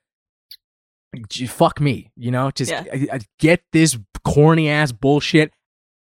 [1.48, 2.84] fuck me, you know, just Yeah.
[2.92, 5.52] I- I- get this corny ass bullshit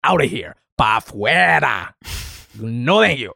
[0.03, 0.55] out of here.
[0.77, 1.93] Pa fuera.
[2.59, 3.33] no thank you.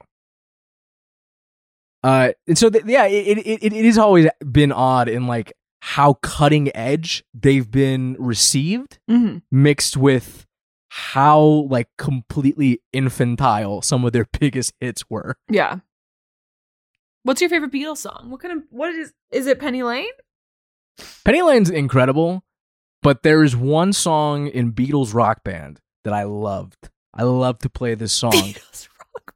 [2.04, 5.52] Uh, and so th- yeah, it, it it it has always been odd in like
[5.82, 10.46] how cutting edge they've been received, hmm mixed with
[10.90, 15.36] how like completely infantile some of their biggest hits were.
[15.50, 15.80] Yeah.
[17.24, 18.28] What's your favorite Beatles song?
[18.30, 20.06] What kind of what is is it Penny Lane?
[21.26, 22.44] Penny Lane's incredible,
[23.02, 26.90] but there is one song in Beatles Rock Band that I loved.
[27.14, 28.32] I love to play this song.
[28.32, 29.36] Beatles rock.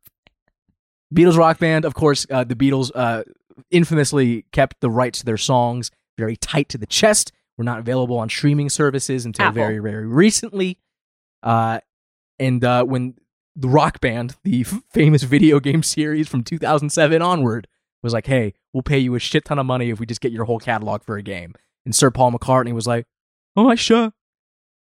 [1.13, 3.23] Beatles Rock Band, of course, uh, the Beatles uh,
[3.71, 8.17] infamously kept the rights to their songs very tight to the chest were not available
[8.17, 9.56] on streaming services until Apple.
[9.56, 10.80] very, very recently.
[11.41, 11.80] Uh,
[12.39, 13.15] and uh, when
[13.56, 17.67] the Rock Band, the f- famous video game series from 2007 onward,
[18.02, 20.32] was like, "Hey, we'll pay you a shit ton of money if we just get
[20.32, 21.54] your whole catalog for a game,"
[21.86, 23.06] and Sir Paul McCartney was like,
[23.56, 24.12] "Oh, I sure."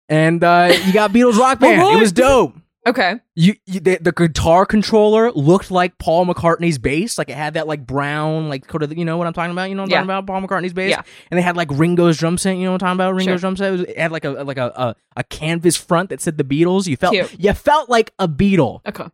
[0.09, 1.81] And uh, you got Beatles Rock Band.
[1.95, 2.55] It was dope.
[2.87, 3.19] Okay.
[3.35, 7.67] You, you the, the guitar controller looked like Paul McCartney's bass, like it had that
[7.67, 9.69] like brown, like sort of, you know what I'm talking about?
[9.69, 9.97] You know what I'm Yeah.
[9.97, 10.27] talking about?
[10.27, 11.03] Paul McCartney's bass, Yeah.
[11.29, 12.57] and they had like Ringo's drum set.
[12.57, 13.13] You know what I'm talking about?
[13.13, 13.37] Ringo's Sure.
[13.37, 13.67] drum set.
[13.67, 16.43] It, was, it had like a like a, a a canvas front that said the
[16.43, 16.87] Beatles.
[16.87, 17.39] You felt Cute.
[17.39, 18.81] you felt like a Beatle.
[18.87, 19.05] Okay.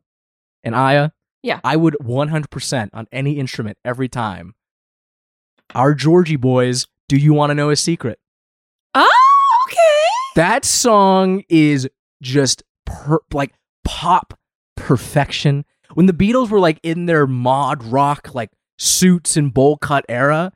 [0.64, 1.10] And Aya,
[1.44, 1.60] Yeah.
[1.66, 4.56] I would 100% on any instrument every time.
[5.76, 8.20] Our Georgie boys, do you want to know a secret?
[8.94, 9.10] Oh,
[9.68, 10.06] okay.
[10.36, 11.90] That song is
[12.22, 13.54] just per- like
[13.84, 14.38] pop
[14.76, 15.66] perfection.
[15.94, 20.54] When the Beatles were like in their mod rock like suits and bowl cut era,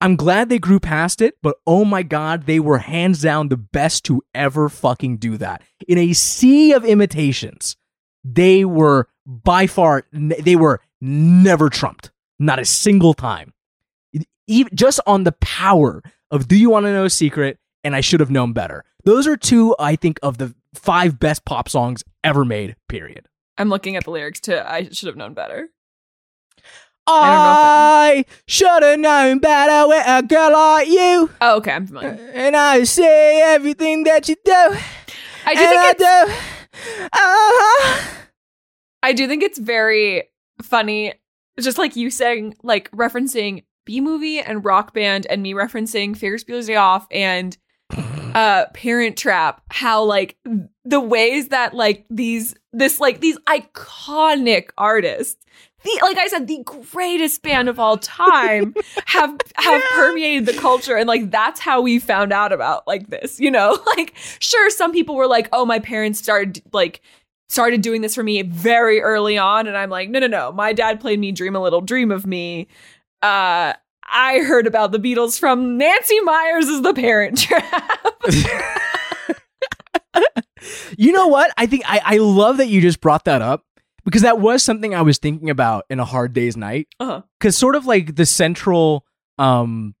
[0.00, 3.56] I'm glad they grew past it, but oh my god, they were hands down the
[3.56, 5.62] best to ever fucking do that.
[5.88, 7.76] In a sea of imitations,
[8.22, 12.10] they were by far they were never trumped.
[12.38, 13.52] Not a single time.
[14.46, 18.00] Even just on the power of Do You Want to Know a Secret and I
[18.00, 18.84] Should Have Known Better.
[19.04, 23.28] Those are two, I think, of the five best pop songs ever made, period.
[23.58, 25.70] I'm looking at the lyrics to I should have known better.
[27.08, 31.30] I should have known better with a girl like you.
[31.40, 31.70] Oh, okay.
[31.70, 32.18] I'm familiar.
[32.34, 34.76] And I see everything that you do.
[35.46, 36.32] I do think I it's do.
[37.12, 38.14] Uh-huh.
[39.02, 40.24] I do think it's very
[40.62, 41.12] funny,
[41.60, 46.44] just like you saying, like referencing Bee Movie and rock band, and me referencing Ferris
[46.44, 47.56] Bueller's Day Off and
[48.34, 49.62] uh Parent Trap.
[49.70, 50.36] How like
[50.84, 55.42] the ways that like these this like these iconic artists.
[55.84, 58.74] The, like I said, the greatest band of all time
[59.06, 63.38] have have permeated the culture, and like that's how we found out about like this.
[63.38, 67.02] You know, like sure, some people were like, "Oh, my parents started like
[67.48, 70.72] started doing this for me very early on and i'm like no no no my
[70.72, 72.66] dad played me dream a little dream of me
[73.26, 73.72] uh
[74.08, 78.06] i heard about the beatles from nancy meyers as the parent trap
[80.96, 81.52] You know what?
[81.56, 83.64] I think I, I love that you just brought that up
[84.04, 86.88] because that was something I was thinking about in a hard day's night.
[87.00, 87.22] uh-huh.
[87.38, 89.04] Because sort of like the central,
[89.38, 89.94] um,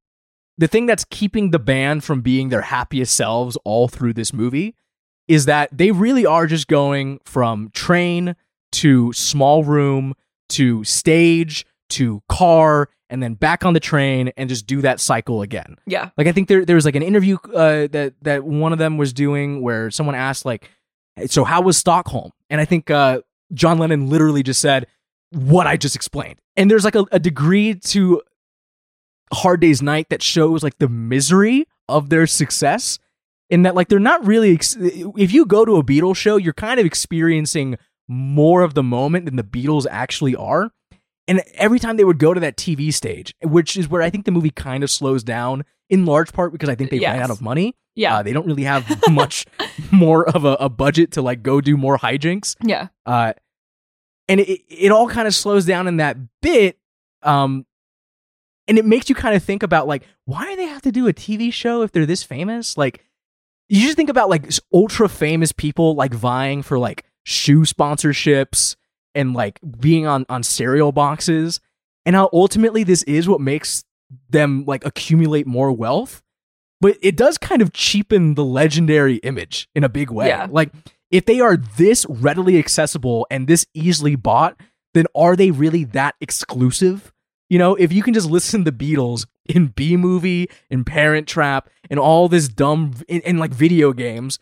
[0.58, 4.74] the thing that's keeping the band from being their happiest selves all through this movie
[5.28, 8.34] is that they really are just going from train
[8.72, 10.14] to small room
[10.48, 15.42] to stage to car and then back on the train and just do that cycle
[15.42, 15.76] again.
[15.86, 18.78] yeah Like I think there there was like an interview uh, that that one of
[18.78, 20.70] them was doing where someone asked like,
[21.26, 23.20] "So how was Stockholm?" And I think uh,
[23.52, 24.86] John Lennon literally just said
[25.30, 26.40] what I just explained.
[26.56, 28.22] And there's like a, a degree to
[29.32, 32.98] Hard Day's Night that shows like the misery of their success.
[33.48, 34.54] In that, like, they're not really.
[34.54, 38.82] Ex- if you go to a Beatles show, you're kind of experiencing more of the
[38.82, 40.72] moment than the Beatles actually are.
[41.28, 44.24] And every time they would go to that TV stage, which is where I think
[44.26, 47.30] the movie kind of slows down, in large part because I think they ran out
[47.30, 47.74] of money.
[47.94, 49.44] yeah Uh, they don't really have much
[49.92, 52.54] more of a, a budget to like go do more hijinks.
[52.62, 53.32] yeah Uh,
[54.28, 56.78] and it, it all kind of slows down in that bit.
[57.22, 57.66] Um,
[58.68, 61.06] and it makes you kind of think about like, why do they have to do
[61.06, 62.76] a TV show if they're this famous?
[62.76, 63.04] Like,
[63.68, 68.74] you just think about like ultra famous people like vying for like shoe sponsorships
[69.16, 71.60] and like being on on cereal boxes,
[72.04, 73.84] and how ultimately this is what makes
[74.30, 76.22] them like accumulate more wealth.
[76.80, 80.28] But it does kind of cheapen the legendary image in a big way.
[80.28, 80.46] Yeah.
[80.48, 80.70] Like
[81.10, 84.60] if they are this readily accessible and this easily bought,
[84.94, 87.12] then are they really that exclusive?
[87.48, 91.28] You know, if you can just listen to the Beatles in Bee Movie, in Parent
[91.28, 94.38] Trap, and all this dumb in, in like video games,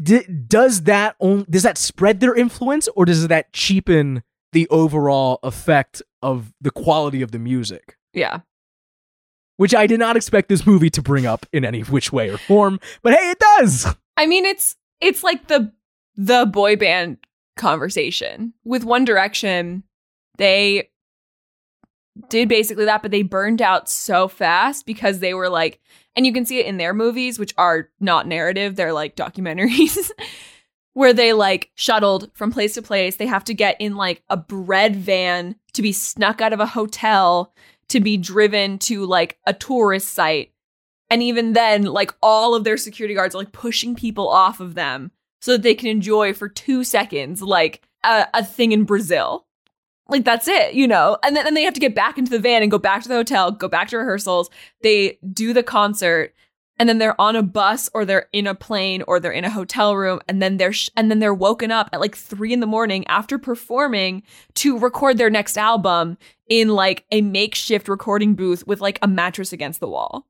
[0.00, 5.38] d- does that on, does that spread their influence or does that cheapen the overall
[5.42, 7.96] effect of the quality of the music?
[8.12, 8.40] yeah
[9.56, 12.36] Which I did not expect this movie to bring up in any which way or
[12.38, 13.86] form, but hey, it does.
[14.16, 15.72] i mean it's it's like the
[16.16, 17.16] the boy band
[17.56, 19.82] conversation with one direction
[20.38, 20.88] they
[22.28, 25.80] did basically that but they burned out so fast because they were like
[26.14, 30.10] and you can see it in their movies which are not narrative they're like documentaries
[30.94, 33.16] where they like shuttled from place to place.
[33.16, 36.66] They have to get in like a bread van to be snuck out of a
[36.66, 37.52] hotel
[37.88, 40.52] to be driven to like a tourist site.
[41.10, 44.74] And even then like all of their security guards are like pushing people off of
[44.74, 45.10] them
[45.40, 49.46] so that they can enjoy for two seconds like a, a thing in brazil
[50.12, 51.18] like that's it, you know.
[51.24, 53.08] And then, then they have to get back into the van and go back to
[53.08, 54.50] the hotel, go back to rehearsals.
[54.82, 56.34] They do the concert,
[56.78, 59.50] and then they're on a bus or they're in a plane or they're in a
[59.50, 62.60] hotel room, and then they're sh- and then they're woken up at like three in
[62.60, 64.22] the morning after performing
[64.54, 69.52] to record their next album in like a makeshift recording booth with like a mattress
[69.52, 70.26] against the wall.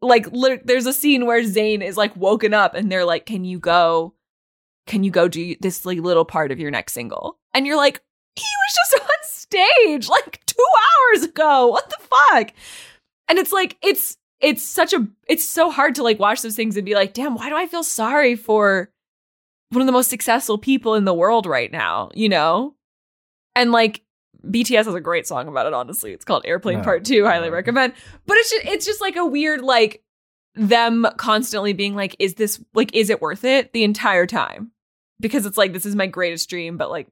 [0.00, 0.26] Like
[0.64, 4.14] there's a scene where Zayn is like woken up and they're like, "Can you go?
[4.86, 8.00] Can you go do this like little part of your next single?" And you're like,
[8.34, 9.04] "He was just
[9.52, 10.54] stage like 2
[11.14, 11.68] hours ago.
[11.68, 12.52] What the fuck?"
[13.28, 16.76] And it's like it's it's such a it's so hard to like watch those things
[16.76, 18.90] and be like, "Damn, why do I feel sorry for
[19.70, 22.74] one of the most successful people in the world right now?" You know?
[23.54, 24.02] And like
[24.44, 26.12] BTS has a great song about it, honestly.
[26.12, 26.84] It's called Airplane Yeah.
[26.84, 27.54] Part 2, highly Yeah.
[27.54, 27.92] recommend.
[28.26, 30.02] But it's just it's just like a weird like
[30.54, 34.72] them constantly being like, is this like is it worth it the entire time?
[35.20, 37.06] Because it's like this is my greatest dream, but like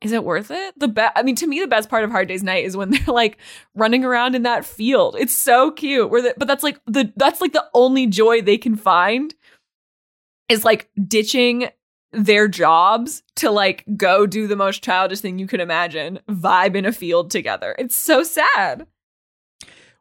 [0.00, 0.78] is it worth it?
[0.78, 2.90] The best I mean to me the best part of Hard Day's Night is when
[2.90, 3.38] they're like
[3.74, 5.16] running around in that field.
[5.18, 6.10] It's so cute.
[6.10, 9.34] Where the, but that's like the that's like the only joy they can find
[10.48, 11.68] is like ditching
[12.12, 16.84] their jobs to like go do the most childish thing you can imagine, vibe in
[16.84, 17.74] a field together.
[17.78, 18.86] It's so sad.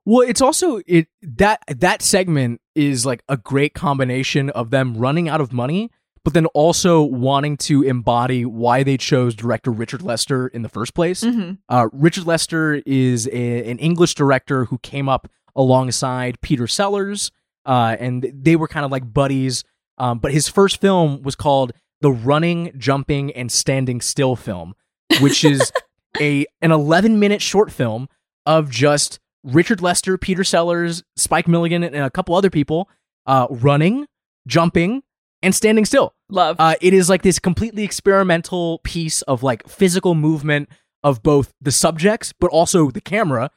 [0.06, 5.30] Well, it's also it that that segment is like a great combination of them running
[5.30, 5.92] out of money,
[6.24, 10.94] but then also wanting to embody why they chose director Richard Lester in the first
[10.94, 11.24] place.
[11.24, 11.54] Mm-hmm.
[11.68, 17.32] Uh, Richard Lester is a, an English director who came up alongside Peter Sellers,
[17.66, 19.64] uh, and they were kind of like buddies.
[19.98, 24.74] Um, but his first film was called the Running, Jumping, and Standing Still film,
[25.20, 25.72] which is
[26.20, 28.08] a an 11 minute short film
[28.46, 32.90] of just Richard Lester, Peter Sellers, Spike Milligan, and a couple other people
[33.26, 34.08] uh, running,
[34.48, 35.04] jumping,
[35.44, 36.16] and standing still.
[36.30, 36.56] Love.
[36.58, 40.70] Uh, it is like this completely experimental piece of like physical movement
[41.04, 43.52] of both the subjects but also the camera.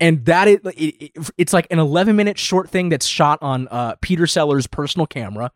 [0.00, 3.68] And that is, it, it- it's like an 11 minute short thing that's shot on
[3.70, 5.50] uh, Peter Sellers' personal camera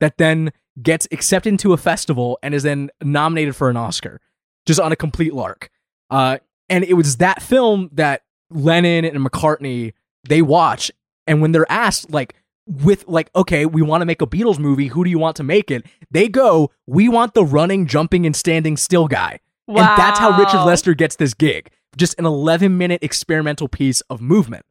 [0.00, 0.52] that then
[0.82, 4.20] gets accepted into a festival and is then nominated for an Oscar
[4.66, 5.70] just on a complete lark.
[6.10, 9.92] Uh, and it was that film that Lennon and McCartney
[10.28, 10.90] they watch,
[11.28, 12.34] and when they're asked like
[12.66, 15.42] with like, okay, we want to make a Beatles movie, who do you want to
[15.44, 15.86] make it?
[16.10, 19.78] They go, we want the running, jumping, and standing still guy, Wow.
[19.78, 21.70] and that's how Richard Lester gets this gig.
[21.96, 24.64] Just an 11 minute experimental piece of movement.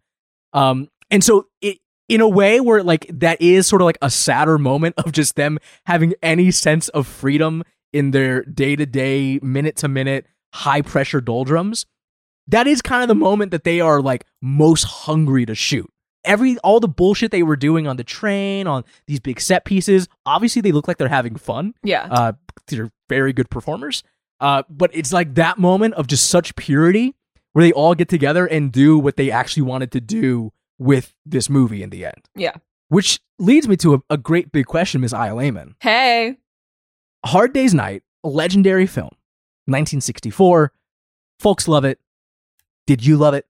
[0.53, 4.09] Um, and so it in a way where like that is sort of like a
[4.11, 9.39] sadder moment of just them having any sense of freedom in their day to day,
[9.41, 11.85] minute to minute, high pressure doldrums.
[12.47, 15.89] That is kind of the moment that they are like most hungry to shoot.
[16.25, 20.07] Every all the bullshit they were doing on the train, on these big set pieces,
[20.25, 21.73] obviously they look like they're having fun.
[21.83, 22.07] Yeah.
[22.09, 22.33] Uh,
[22.67, 24.03] they're very good performers.
[24.39, 27.15] Uh, but it's like that moment of just such purity
[27.53, 31.49] where they all get together and do what they actually wanted to do with this
[31.49, 32.29] movie in the end.
[32.35, 32.55] Yeah.
[32.89, 35.13] Which leads me to a, a great big question, Ms.
[35.13, 35.75] Aya Lehman.
[35.79, 36.37] hey.
[37.25, 39.09] Hard Day's Night, a legendary film,
[39.65, 40.71] 1964.
[41.39, 41.99] Folks love it.
[42.85, 43.47] Did you love it?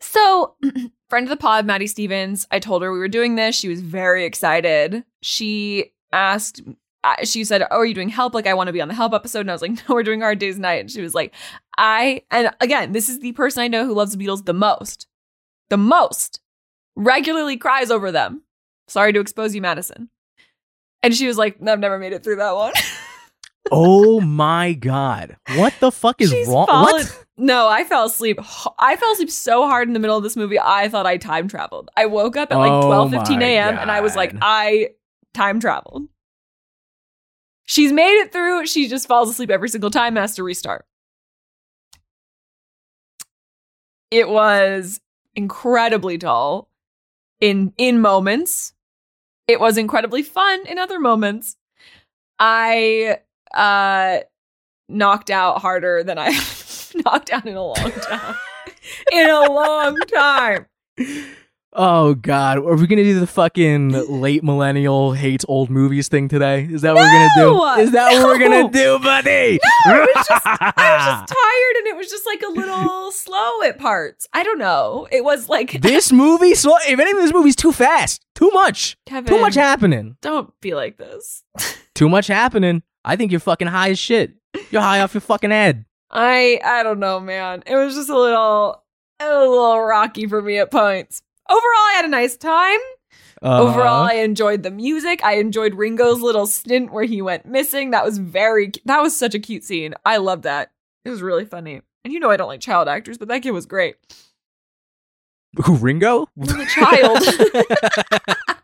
[0.00, 0.56] So,
[1.14, 3.54] friend of the pod, Maddie Stevens, I told her we were doing this.
[3.54, 5.04] She was very excited.
[5.22, 6.60] She asked,
[7.04, 8.34] uh, she said, Oh, are you doing help?
[8.34, 9.42] Like, I want to be on the help episode.
[9.42, 10.80] And I was like, No, we're doing Hard Day's Night.
[10.80, 11.32] And she was like,
[11.78, 15.06] I, and again, this is the person I know who loves the Beatles the most,
[15.70, 16.40] the most,
[16.96, 18.42] regularly cries over them.
[18.88, 20.10] Sorry to expose you, Madison.
[21.04, 22.72] And she was like, I've never made it through that one.
[23.70, 25.36] oh my god.
[25.54, 26.66] What the fuck is She's wrong?
[26.66, 27.23] What?
[27.36, 28.38] No, I fell asleep.
[28.78, 30.58] I fell asleep so hard in the middle of this movie.
[30.58, 31.90] I thought I time traveled.
[31.96, 33.76] I woke up at like Oh twelve fifteen my a.m.
[33.78, 34.90] and I was like, I
[35.32, 36.08] time traveled.
[37.66, 38.66] She's made it through.
[38.66, 40.86] She just falls asleep every single time has to restart.
[44.10, 45.00] It was
[45.34, 46.68] incredibly dull
[47.40, 48.74] in in moments.
[49.48, 51.56] It was incredibly fun in other moments.
[52.38, 53.18] I
[53.52, 54.20] uh
[54.88, 56.30] knocked out harder than I
[57.04, 58.34] knocked out in a long time.
[59.12, 60.66] in a long time.
[61.76, 66.68] Oh god, are we gonna do the fucking late millennial hates old movies thing today?
[66.70, 67.82] Is that what we're gonna do?
[67.82, 69.58] Is that what we're gonna do, buddy?
[69.86, 73.10] No, it was just, I was just tired and it was just like a little
[73.10, 74.28] slow at parts.
[74.32, 75.08] I don't know.
[75.10, 78.96] It was like this movie, so if any of this movie's too fast, too much,
[79.04, 81.42] Kevin, too much happening, don't be like this.
[81.96, 82.84] too much happening.
[83.04, 84.34] I think you're fucking high as shit.
[84.70, 85.86] You're high off your fucking head.
[86.14, 87.62] I I don't know, man.
[87.66, 88.82] It was just a little
[89.20, 91.22] a little rocky for me at points.
[91.50, 92.80] Overall, I had a nice time.
[93.42, 95.22] Uh, Overall, I enjoyed the music.
[95.22, 97.90] I enjoyed Ringo's little stint where he went missing.
[97.90, 99.94] That was very that was such a cute scene.
[100.06, 100.70] I love that.
[101.04, 101.82] It was really funny.
[102.04, 103.96] And you know I don't like child actors, but that kid was great.
[105.64, 106.26] Who Ringo?
[106.36, 107.18] The child.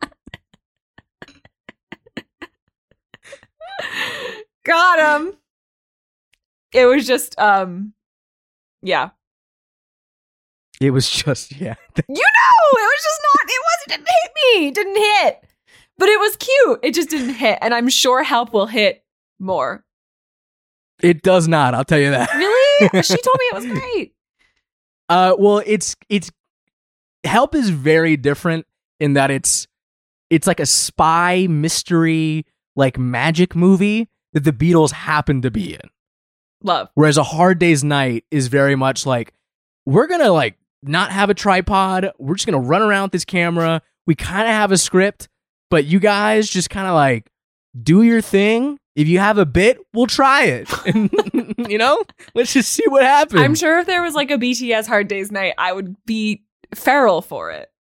[4.65, 5.35] Got him.
[6.73, 7.93] It was just um
[8.83, 9.11] yeah.
[10.81, 11.75] it was just yeah.
[11.97, 14.69] You know, it was just not it wasn't didn't hit me.
[14.69, 15.45] It didn't hit.
[15.99, 16.81] But it was cute.
[16.83, 17.59] It just didn't hit.
[17.61, 19.05] And I'm sure help will hit
[19.39, 19.85] more.
[21.03, 21.75] It does not.
[21.75, 22.33] I'll tell you that.
[22.35, 22.89] Really?
[23.03, 24.15] she told me it was great.
[25.09, 26.31] Uh, well, it's it's
[27.25, 28.67] help is very different
[28.99, 29.67] in that it's
[30.31, 32.47] it's like a spy mystery
[32.77, 35.91] like magic movie that the Beatles happen to be in.
[36.63, 36.89] Love.
[36.95, 39.33] Whereas a hard day's night is very much like
[39.87, 42.11] we're gonna like not have a tripod.
[42.19, 43.83] We're just gonna run around with this camera.
[44.07, 45.29] We kind of have a script,
[45.71, 47.31] but you guys just kind of like
[47.81, 48.79] do your thing.
[48.97, 50.69] If you have a bit, we'll try it.
[50.87, 51.11] And,
[51.71, 52.03] you know,
[52.35, 53.41] let's just see what happens.
[53.41, 56.43] I'm sure if there was like a BTS Hard Day's Night, I would be
[56.75, 57.71] feral for it.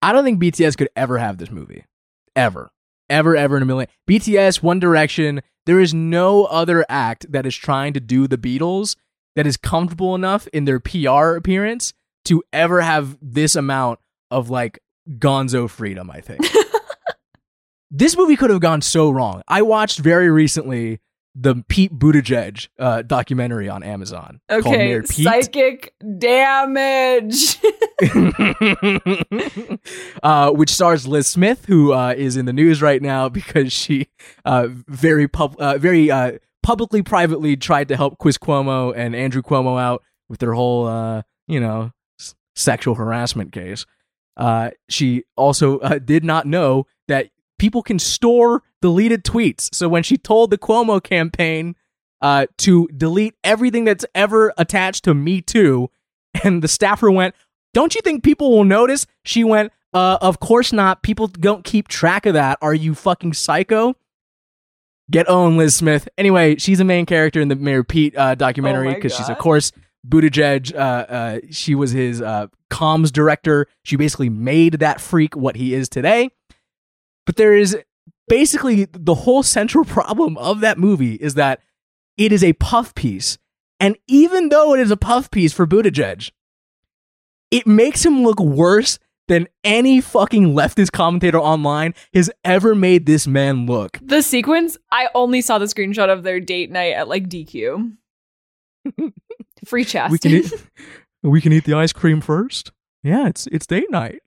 [0.00, 1.84] I don't think BTS could ever have this movie.
[2.34, 2.70] Ever.
[3.10, 3.88] Ever, ever in a million.
[4.08, 8.96] BTS, One Direction, there is no other act that is trying to do the Beatles
[9.34, 11.92] that is comfortable enough in their PR appearance
[12.24, 13.98] to ever have this amount
[14.30, 14.78] of like
[15.18, 16.40] gonzo freedom, I think.
[17.90, 19.42] this movie could have gone so wrong.
[19.46, 21.00] I watched very recently
[21.38, 27.58] the Pete Buttigieg uh, documentary on Amazon called Okay, psychic damage.
[30.22, 34.08] uh, which stars Liz Smith, who uh, is in the news right now because she
[34.44, 36.32] uh, very pub- uh, very uh,
[36.62, 41.22] publicly, privately tried to help Chris Cuomo and Andrew Cuomo out with their whole, uh,
[41.46, 43.86] you know, s- sexual harassment case.
[44.36, 49.68] Uh, she also uh, did not know that people can store deleted tweets.
[49.74, 51.74] So when she told the Cuomo campaign
[52.22, 55.90] uh, to delete everything that's ever attached to Me Too,
[56.44, 57.34] and the staffer went,
[57.74, 59.04] don't you think people will notice?
[59.24, 61.02] She went, uh, of course not.
[61.02, 62.58] People don't keep track of that.
[62.62, 63.96] Are you fucking psycho?
[65.10, 66.08] Get owned, Liz Smith.
[66.16, 69.38] Anyway, she's a main character in the Mayor Pete uh, documentary Oh because she's, of
[69.38, 69.72] course,
[70.08, 70.72] Buttigieg.
[70.76, 73.66] Uh, uh, she was his uh, comms director.
[73.82, 76.30] She basically made that freak what he is today.
[77.24, 77.76] But there is
[78.28, 81.60] basically the whole central problem of that movie is that
[82.16, 83.38] it is a puff piece.
[83.78, 86.30] And even though it is a puff piece for Buttigieg,
[87.50, 88.98] it makes him look worse
[89.28, 93.98] than any fucking leftist commentator online has ever made this man look.
[94.00, 97.96] the sequence, I only saw the screenshot of their date night at like DQ.
[99.64, 100.12] Free chest.
[100.12, 100.52] We can eat,
[101.22, 102.70] we can eat the ice cream first.
[103.02, 104.20] Yeah, it's it's date night.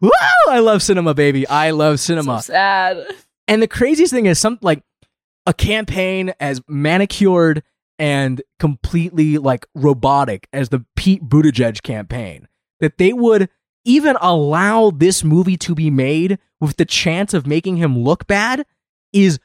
[0.00, 0.10] Woo!
[0.48, 1.46] I love cinema, baby.
[1.46, 2.42] I love cinema.
[2.42, 3.06] so sad.
[3.48, 4.82] And the craziest thing is some like
[5.46, 7.62] a campaign as manicured
[7.98, 12.48] and completely like robotic as the Pete Buttigieg campaign
[12.80, 13.48] that they would
[13.84, 18.64] even allow this movie to be made with the chance of making him look bad
[19.12, 19.38] is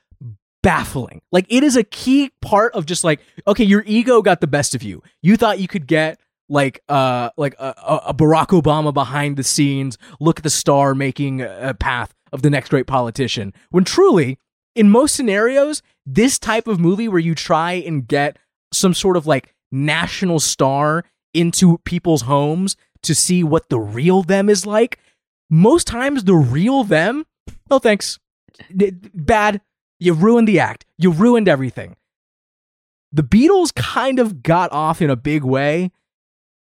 [0.64, 1.22] baffling.
[1.32, 4.76] Like it is a key part of just like okay, your ego got the best
[4.76, 5.02] of you.
[5.22, 6.20] You thought you could get
[6.50, 7.74] like uh like a,
[8.08, 12.50] a- Barack Obama behind the scenes look at the star making a path of the
[12.50, 13.54] next great politician.
[13.70, 14.40] When truly
[14.76, 18.38] in most scenarios this type of movie where you try and get
[18.72, 24.50] some sort of like national star into people's homes to see what the real them
[24.50, 25.00] is like
[25.50, 27.26] most times the real them
[27.70, 28.20] no thanks.
[28.72, 29.62] Bad.
[30.00, 30.86] You ruined the act.
[30.98, 31.96] You ruined everything.
[33.12, 35.92] The beatles kind of got off in a big way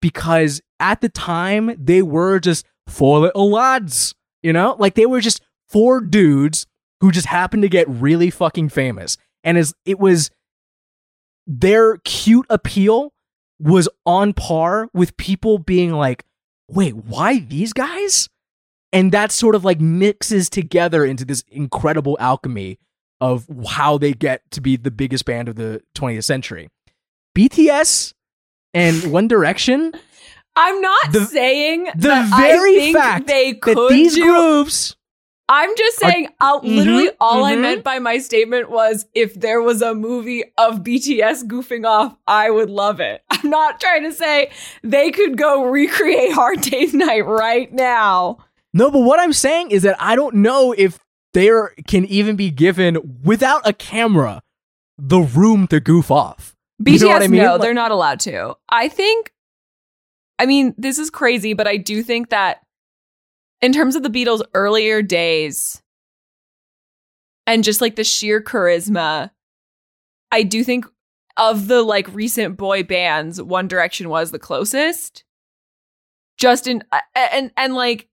[0.05, 4.13] because at the time they were just four little lads
[4.45, 4.75] you know?
[4.77, 6.67] Like they were just four dudes
[7.01, 9.17] who just happened to get really fucking famous.
[9.43, 10.29] And as it was
[11.47, 13.11] their cute appeal
[13.59, 16.23] was on par with people being like
[16.69, 18.29] wait why these guys?
[18.93, 22.77] And that sort of like mixes together into this incredible alchemy
[23.19, 26.69] of how they get to be the biggest band of the 20th century.
[27.35, 28.13] Bts
[28.76, 29.91] and one direction
[30.57, 34.95] I'm not The- saying the that very I fact they that could these do groups
[35.47, 37.61] I'm just are- saying, I'll, literally, Mhm, all I mhm.
[37.61, 42.49] meant by my statement was if there was a movie of BTS goofing off, I
[42.49, 43.21] would love it.
[43.30, 44.49] I'm not trying to say
[44.82, 48.38] they could go recreate Hard Day's Night right now.
[48.73, 50.97] No, but what I'm saying is that I don't know if
[51.36, 54.41] there can even be given without a camera
[54.97, 56.54] the room to goof off.
[56.80, 57.41] You BTS, know what I mean?
[57.43, 58.55] no, Like- they're not allowed to.
[58.69, 59.32] I think,
[60.39, 62.61] I mean, this is crazy, but I do think that
[63.61, 65.82] in terms of the Beatles' earlier days
[67.47, 69.32] and just like the sheer charisma,
[70.32, 70.86] I do think
[71.38, 75.23] of the like recent boy bands, One Direction was the closest.
[76.38, 76.84] Just in
[77.15, 78.09] and and like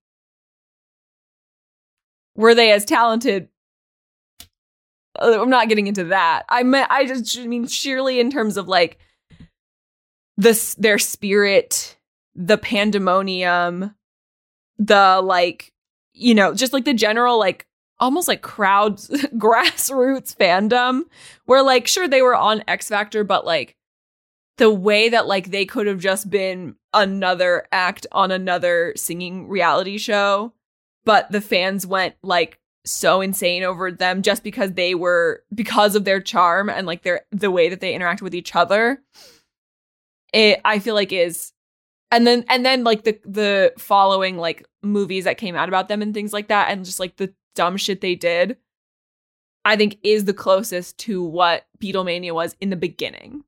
[2.37, 3.49] were they as talented?
[5.21, 6.45] Uh, I'm not getting into that.
[6.49, 8.99] I meant I just I mean surely in terms of like
[10.37, 11.99] this their spirit,
[12.35, 13.95] the pandemonium,
[14.79, 15.73] the like
[16.15, 17.67] you know, just like the general like
[18.03, 21.03] almost like crowd grassroots fandom
[21.47, 23.77] where like sure they were on X Factor but like
[24.59, 29.99] the way that like they could have just been another act on another singing reality
[29.99, 30.53] show
[31.05, 36.05] but the fans went like so insane over them just because they were because of
[36.05, 39.01] their charm and like their the way that they interact with each other.
[40.33, 41.53] It i feel like is
[42.13, 46.03] and then and then like the the following like movies that came out about them
[46.03, 48.57] and things like that and just like the dumb shit they did
[49.65, 53.45] i think is the closest to what beatlemania was in the beginning.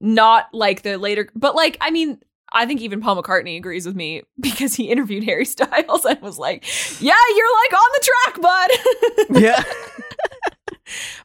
[0.00, 2.20] Not like the later but like i mean
[2.52, 6.38] I think even Paul McCartney agrees with me because he interviewed Harry Styles and was
[6.38, 6.64] like,
[7.00, 9.62] "Yeah, you're like on the track, bud." yeah.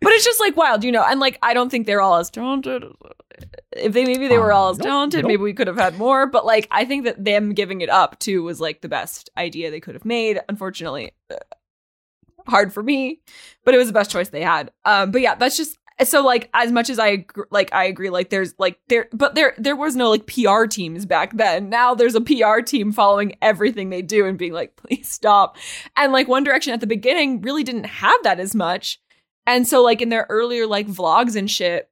[0.02, 1.04] but it's just like wild, you know.
[1.04, 2.84] And like, I don't think they're all as talented.
[3.74, 6.26] If they maybe they were all as Um, talented, maybe we could have had more.
[6.26, 9.70] But like, I think that them giving it up too was like the best idea
[9.70, 10.40] they could have made.
[10.50, 11.36] Unfortunately, uh,
[12.48, 13.20] hard for me,
[13.66, 14.72] but it was the best choice they had.
[14.86, 18.10] Um, but yeah, that's just so like as much as I agree, like I agree
[18.10, 21.70] like there's like there but there there was no like PR teams back then.
[21.70, 25.58] Now there's a PR team following everything they do and being like please stop.
[25.96, 29.00] And like One Direction at the beginning really didn't have that as much.
[29.46, 31.90] And so like in their earlier like vlogs and shit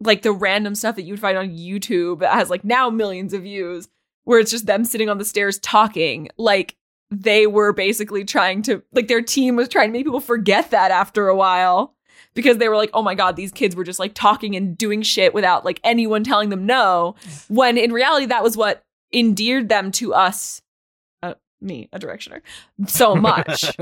[0.00, 3.42] like the random stuff that you'd find on YouTube that has like now millions of
[3.42, 3.88] views
[4.24, 6.76] where it's just them sitting on the stairs talking like
[7.10, 10.90] they were basically trying to like their team was trying to make people forget that
[10.90, 11.95] after a while
[12.36, 15.02] because they were like, oh my God, these kids were just like talking and doing
[15.02, 17.16] shit without like anyone telling them no.
[17.48, 20.62] When in reality, that was what endeared them to us,
[21.22, 22.42] uh, me, a directioner,
[22.86, 23.76] so much.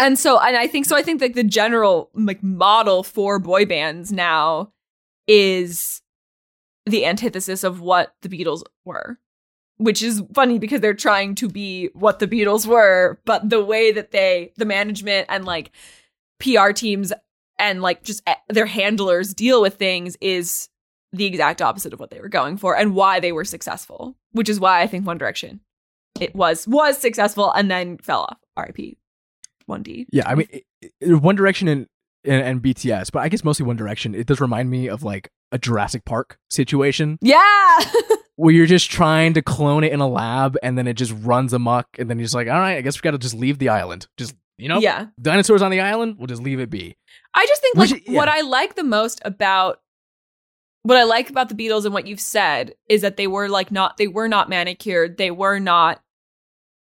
[0.00, 0.96] and so, and I think so.
[0.96, 4.72] I think like the general like model for boy bands now
[5.28, 6.02] is
[6.86, 9.18] the antithesis of what the Beatles were.
[9.78, 13.92] Which is funny because they're trying to be what the Beatles were, but the way
[13.92, 15.70] that they, the management and like
[16.38, 17.12] PR teams
[17.58, 20.68] and like just eh, their handlers deal with things is
[21.12, 24.48] the exact opposite of what they were going for and why they were successful, which
[24.48, 25.60] is why I think One Direction
[26.20, 28.38] it was was successful and then fell off.
[28.56, 28.96] R.I.P.
[29.66, 30.06] One D.
[30.12, 30.64] Yeah, I mean, it,
[31.00, 31.86] it- One Direction and,
[32.24, 34.14] and and BTS, but I guess mostly One Direction.
[34.14, 37.78] It does remind me of like a Jurassic Park situation Yeah.
[38.36, 41.52] where you're just trying to clone it in a lab, and then it just runs
[41.52, 43.58] amok, and then you're just like, all right, I guess we got to just leave
[43.58, 44.06] the island.
[44.16, 45.06] Just you know, Yeah.
[45.20, 46.16] dinosaurs on the island.
[46.18, 46.96] We'll just leave it be.
[47.34, 48.16] I just think Which- like yeah.
[48.16, 49.80] what I like the most about
[50.82, 53.70] what I like about the Beatles and what you've said is that they were like
[53.72, 55.16] not they were not manicured.
[55.18, 56.00] They were not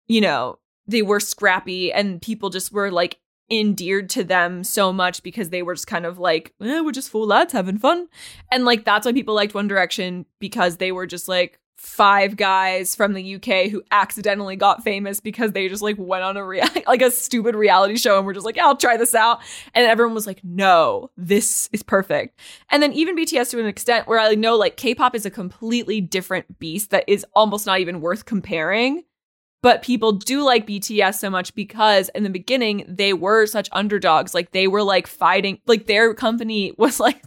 [0.08, 3.18] you know, they were scrappy and people just were like
[3.50, 7.10] endeared to them so much because they were just kind of like, eh, we're just
[7.10, 8.08] fool lads having fun.
[8.52, 12.96] And like that's why people liked One Direction because they were just like five guys
[12.96, 16.64] from the UK who accidentally got famous because they just like went on a rea-
[16.88, 19.40] like a stupid reality show and were just like, yeah, I'll try this out.
[19.74, 22.40] And everyone was like, no, this is perfect.
[22.70, 26.00] And then even BTS to an extent where I know like K-pop is a completely
[26.02, 29.04] different beast that is almost not even worth comparing.
[29.64, 34.36] But people do like BTS so much because in the beginning they were such underdogs.
[34.36, 37.24] Like they were like fighting, like their company was like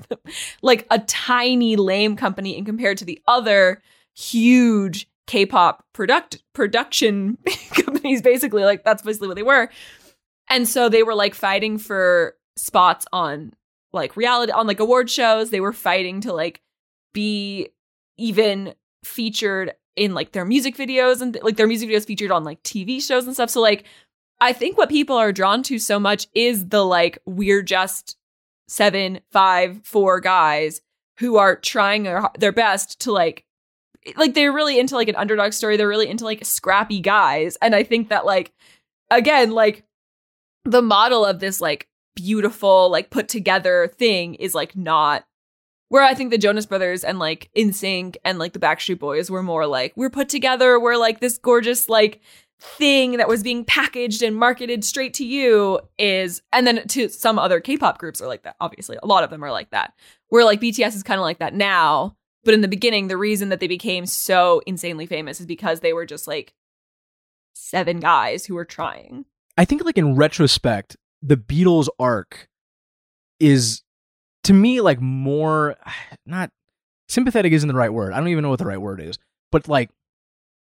[0.62, 3.82] like a tiny lame company in compared to the other
[4.14, 7.38] huge K-pop product production
[7.74, 8.22] companies.
[8.22, 9.70] Basically, like that's basically what they were.
[10.48, 13.54] And so they were like fighting for spots on
[13.92, 15.50] like reality on like award shows.
[15.50, 16.60] They were fighting to like
[17.12, 17.68] be
[18.18, 22.62] even featured in like their music videos and like their music videos featured on like
[22.62, 23.50] TV shows and stuff.
[23.50, 23.84] So like
[24.40, 28.16] I think what people are drawn to so much is the like we're just
[28.68, 30.80] seven, five, four guys
[31.18, 33.43] who are trying their, their best to like
[34.16, 35.76] like they're really into like an underdog story.
[35.76, 37.56] They're really into like scrappy guys.
[37.62, 38.52] And I think that like
[39.10, 39.84] again, like
[40.64, 45.24] the model of this like beautiful, like put together thing is like not
[45.88, 49.42] where I think the Jonas Brothers and like NSYNC and like the Backstreet Boys were
[49.42, 52.20] more like we're put together, we're like this gorgeous like
[52.60, 57.38] thing that was being packaged and marketed straight to you is and then to some
[57.38, 58.56] other K-pop groups are like that.
[58.60, 59.92] Obviously, a lot of them are like that.
[60.28, 63.48] Where like BTS is kind of like that now, but in the beginning the reason
[63.48, 66.54] that they became so insanely famous is because they were just like
[67.54, 69.24] seven guys who were trying.
[69.56, 72.48] I think like in retrospect, the Beatles arc
[73.40, 73.82] is
[74.44, 75.76] to me like more
[76.26, 76.50] not
[77.08, 78.12] sympathetic isn't the right word.
[78.12, 79.18] I don't even know what the right word is,
[79.50, 79.90] but like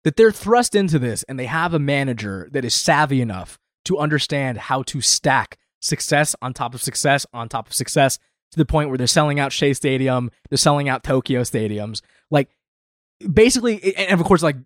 [0.04, 3.98] that they're thrust into this and they have a manager that is savvy enough to
[3.98, 8.18] understand how to stack success on top of success on top of success
[8.57, 12.00] to the point where they're selling out Shea Stadium, they're selling out Tokyo stadiums.
[12.30, 12.48] Like
[13.32, 14.57] basically, and of course, like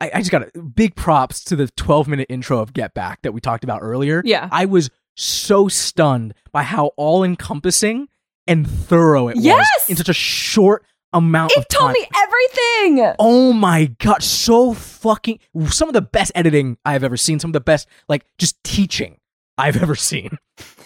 [0.00, 3.22] I, I just got a big props to the 12 minute intro of Get Back
[3.22, 4.22] that we talked about earlier.
[4.24, 4.48] Yeah.
[4.50, 8.08] I was so stunned by how all encompassing
[8.46, 9.66] and thorough it Yes!
[9.78, 11.90] was in such a short amount of time.
[11.94, 13.14] It told me everything.
[13.20, 15.38] Oh my god, so fucking
[15.68, 18.62] some of the best editing I have ever seen, some of the best like just
[18.64, 19.18] teaching
[19.56, 20.36] I've ever seen.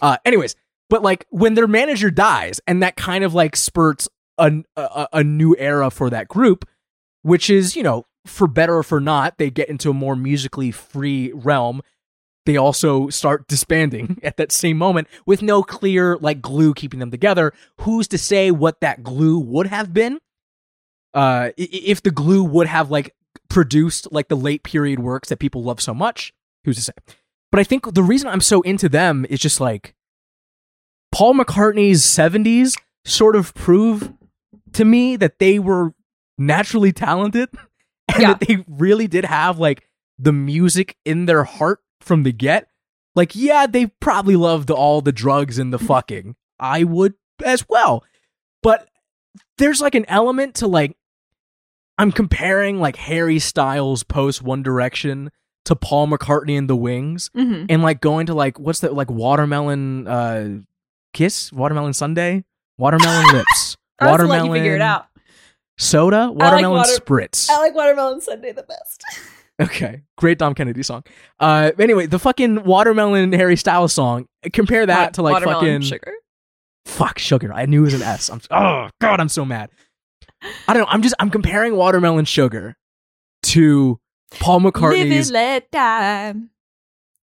[0.02, 0.54] Uh anyways,
[0.90, 4.08] but like when their manager dies and that kind of like spurts
[4.38, 6.68] a a, a new era for that group,
[7.22, 10.70] which is, you know, for better or for not, they get into a more musically
[10.70, 11.82] free realm.
[12.46, 17.10] They also start disbanding at that same moment with no clear like glue keeping them
[17.10, 17.52] together.
[17.80, 20.18] Who's to say what that glue would have been?
[21.14, 23.14] uh, if the glue would have like
[23.48, 26.32] produced like the late period works that people love so much,
[26.64, 26.92] who's to say?
[27.50, 29.94] But I think the reason I'm so into them is just like
[31.12, 34.12] Paul McCartney's 70s sort of prove
[34.74, 35.94] to me that they were
[36.36, 37.48] naturally talented
[38.08, 38.34] and Yeah.
[38.34, 39.84] that they really did have like
[40.18, 42.68] the music in their heart from the get.
[43.14, 46.36] Like, yeah, they probably loved all the drugs and the fucking.
[46.60, 48.04] I would as well.
[48.62, 48.88] But
[49.58, 50.96] there's like an element to like
[51.96, 55.30] I'm comparing like Harry Styles post One Direction
[55.64, 59.10] to Paul McCartney and the Wings hmm and like going to like what's that like
[59.10, 60.48] watermelon uh
[61.12, 62.44] kiss watermelon sunday
[62.78, 65.06] watermelon lips watermelon figure it out.
[65.78, 69.04] soda watermelon water- spritz I like watermelon Sunday the best.
[69.60, 71.02] okay great Dom Kennedy song
[71.40, 76.12] uh anyway the fucking watermelon Harry Styles song compare that to like fucking sugar.
[76.84, 79.70] fuck sugar i knew it was an s i'm oh god i'm so mad
[80.68, 82.76] i don't know i'm just i'm comparing watermelon sugar
[83.42, 83.98] to
[84.38, 86.34] paul Live mccartney's it, let die.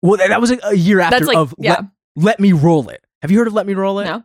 [0.03, 1.71] well that that was a, a year after like of yeah.
[1.75, 1.85] let,
[2.17, 4.23] let me roll it have you heard of let me roll it No.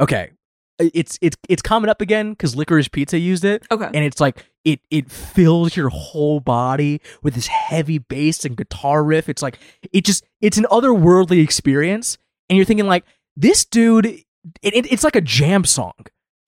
[0.00, 0.30] okay
[0.78, 3.84] it's it's it's coming up again because licorice pizza used it Okay.
[3.86, 9.04] and it's like it it fills your whole body with this heavy bass and guitar
[9.04, 9.58] riff it's like
[9.92, 12.16] it just it's an otherworldly experience
[12.48, 13.04] and you're thinking like
[13.36, 14.24] this dude it,
[14.62, 15.92] it, it's like a jam song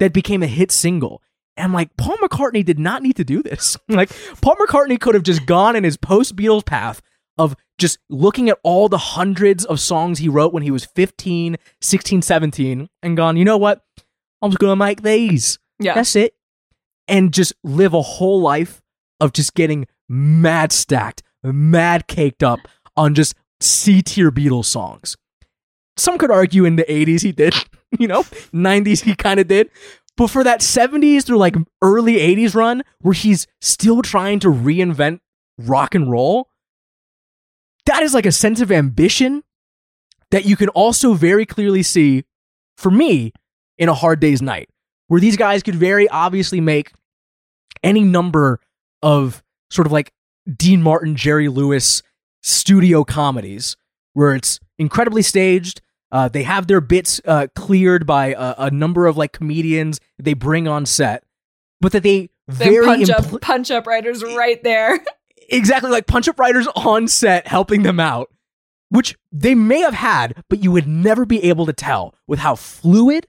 [0.01, 1.22] that became a hit single
[1.57, 3.77] and I'm like, Paul McCartney did not need to do this.
[3.89, 4.11] like,
[4.41, 7.01] Paul McCartney could have just gone in his post Beatles path
[7.39, 11.57] of just looking at all the hundreds of songs he wrote when he was 15,
[11.81, 13.83] 16, 17, and gone, you know what?
[14.43, 15.59] I'm just going to make these.
[15.79, 15.95] yeah.
[15.95, 16.35] That's it.
[17.09, 18.81] And just live a whole life
[19.20, 22.61] of just getting mad stacked, mad caked up
[22.97, 25.16] on just C tier Beatles songs.
[25.97, 27.55] Some could argue in the 80s he did,
[27.99, 29.70] you know, 90s he kind of did.
[30.16, 35.20] But for that 70s through like early 80s run where he's still trying to reinvent
[35.59, 36.49] rock and roll,
[37.87, 39.43] that is like a sense of ambition
[40.30, 42.24] that you can also very clearly see
[42.76, 43.32] for me
[43.78, 44.68] in a hard day's night
[45.09, 46.93] where these guys could very obviously make
[47.82, 48.61] any number
[49.03, 50.12] of sort of like
[50.57, 52.03] Dean Martin, Jerry Lewis
[52.43, 53.76] studio comedies
[54.12, 55.80] where it's incredibly staged.
[56.11, 60.35] Uh, they have their bits uh, cleared by a, a number of like comedians they
[60.35, 61.24] bring on set,
[61.80, 65.01] but that they Then very punch impl- up punch up writers right there.
[65.49, 68.30] exactly like punch up writers on set helping them out,
[68.88, 72.55] which they may have had, but you would never be able to tell with how
[72.55, 73.26] fluid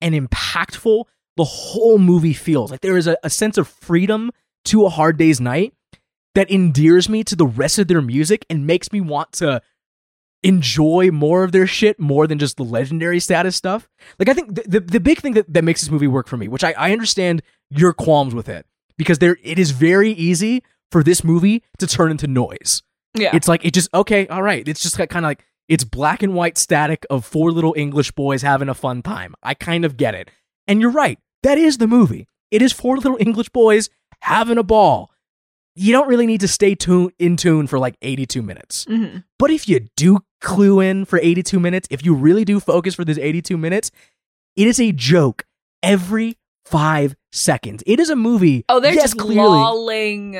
[0.00, 1.04] and impactful
[1.36, 2.70] the whole movie feels.
[2.70, 4.30] Like there is a, a sense of freedom
[4.66, 5.74] to a hard day's night
[6.34, 9.62] that endears me to the rest of their music and makes me want to
[10.42, 13.88] enjoy more of their shit more than just the legendary status stuff.
[14.18, 16.36] Like I think the the, the big thing that, that makes this movie work for
[16.36, 20.62] me, which I, I understand your qualms with it, because there it is very easy
[20.90, 22.82] for this movie to turn into noise.
[23.14, 23.34] Yeah.
[23.34, 24.66] It's like it just okay, all right.
[24.66, 28.42] It's just kind of like it's black and white static of four little English boys
[28.42, 29.34] having a fun time.
[29.42, 30.30] I kind of get it.
[30.68, 31.18] And you're right.
[31.42, 32.26] That is the movie.
[32.50, 35.10] It is four little English boys having a ball.
[35.74, 38.84] You don't really need to stay tune in tune for like 82 minutes.
[38.86, 39.24] Mhm.
[39.38, 43.04] But if you do clue in for 82 minutes, if you really do focus for
[43.04, 43.90] this 82 minutes,
[44.56, 45.44] it is a joke
[45.82, 47.82] every 5 seconds.
[47.86, 48.64] It is a movie.
[48.68, 49.48] Oh, they're yes, just clearly.
[49.48, 50.36] lolling.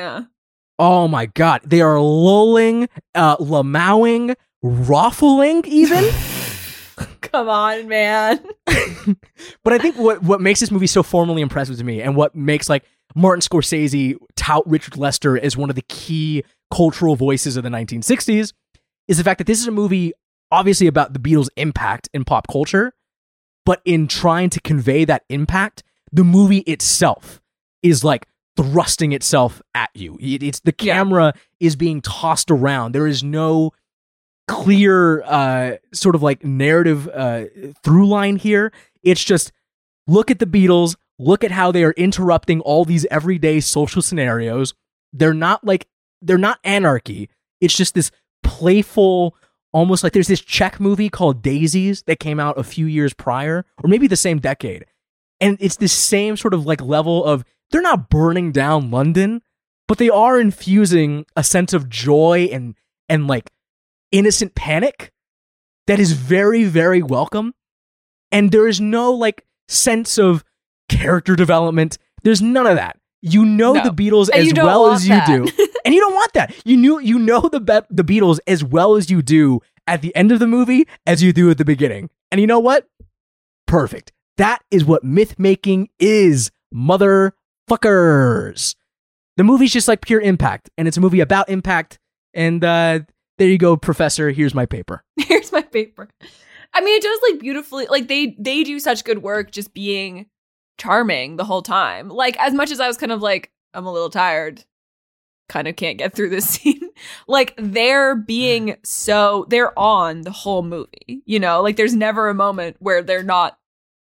[0.79, 6.03] Oh my god, they are lulling, uh, lamowing, ruffling even.
[7.21, 8.43] Come on, man.
[9.63, 12.35] but I think what what makes this movie so formally impressive to me, and what
[12.35, 17.63] makes like Martin Scorsese tout Richard Lester as one of the key cultural voices of
[17.63, 18.53] the 1960s,
[19.07, 20.13] is the fact that this is a movie
[20.51, 22.93] obviously about the Beatles' impact in pop culture,
[23.65, 27.41] but in trying to convey that impact, the movie itself
[27.83, 28.27] is like
[28.57, 30.17] thrusting itself at you.
[30.19, 30.95] It- it's the Yeah.
[30.95, 32.91] camera is being tossed around.
[32.93, 33.71] There is no
[34.47, 37.45] clear uh sort of like narrative uh
[37.83, 38.71] through line here.
[39.03, 39.51] It's just
[40.07, 44.73] look at the Beatles, look at how they are interrupting all these everyday social scenarios.
[45.13, 45.87] They're not like
[46.21, 47.29] they're not anarchy.
[47.59, 48.09] It's just this
[48.41, 49.35] playful
[49.73, 53.65] almost like there's this Czech movie called Daisies that came out a few years prior
[53.83, 54.85] or maybe the same decade.
[55.41, 59.41] And it's this same sort of like level of they're not burning down London,
[59.87, 62.75] but they are infusing a sense of joy and
[63.09, 63.51] and like
[64.11, 65.11] innocent panic
[65.87, 67.53] that is very very welcome.
[68.31, 70.43] And there is no like sense of
[70.89, 71.97] character development.
[72.23, 72.97] There's none of that.
[73.21, 73.83] You know No.
[73.83, 75.27] the Beatles And as well as you that.
[75.27, 75.47] do.
[75.85, 76.53] And you don't want that.
[76.65, 80.13] You knew you know the be- the Beatles as well as you do at the
[80.17, 82.09] end of the movie as you do at the beginning.
[82.29, 82.89] And you know what?
[83.67, 84.11] Perfect.
[84.35, 86.51] That is what myth making is,
[87.69, 88.75] motherfuckers.
[89.37, 91.99] The movie's just like pure impact, and it's a movie about impact.
[92.33, 92.99] And uh,
[93.37, 94.31] there you go, Professor.
[94.31, 95.03] Here's my paper.
[95.17, 96.09] Here's my paper.
[96.73, 97.87] I mean, it does like beautifully.
[97.89, 100.27] Like they they do such good work just being
[100.77, 102.09] charming the whole time.
[102.09, 104.63] Like as much as I was kind of like I'm a little tired,
[105.49, 106.89] kind of can't get through this scene.
[107.27, 111.21] like they're being so they're on the whole movie.
[111.25, 113.57] You know, like there's never a moment where they're not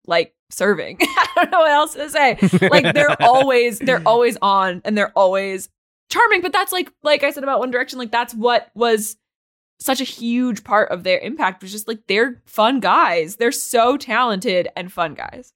[0.05, 0.97] like serving.
[1.01, 2.37] I don't know what else to say.
[2.69, 5.69] Like they're always they're always on and they're always
[6.09, 6.41] charming.
[6.41, 7.99] But that's like like I said about One Direction.
[7.99, 9.17] Like that's what was
[9.79, 13.37] such a huge part of their impact was just like they're fun guys.
[13.37, 15.53] They're so talented and fun guys.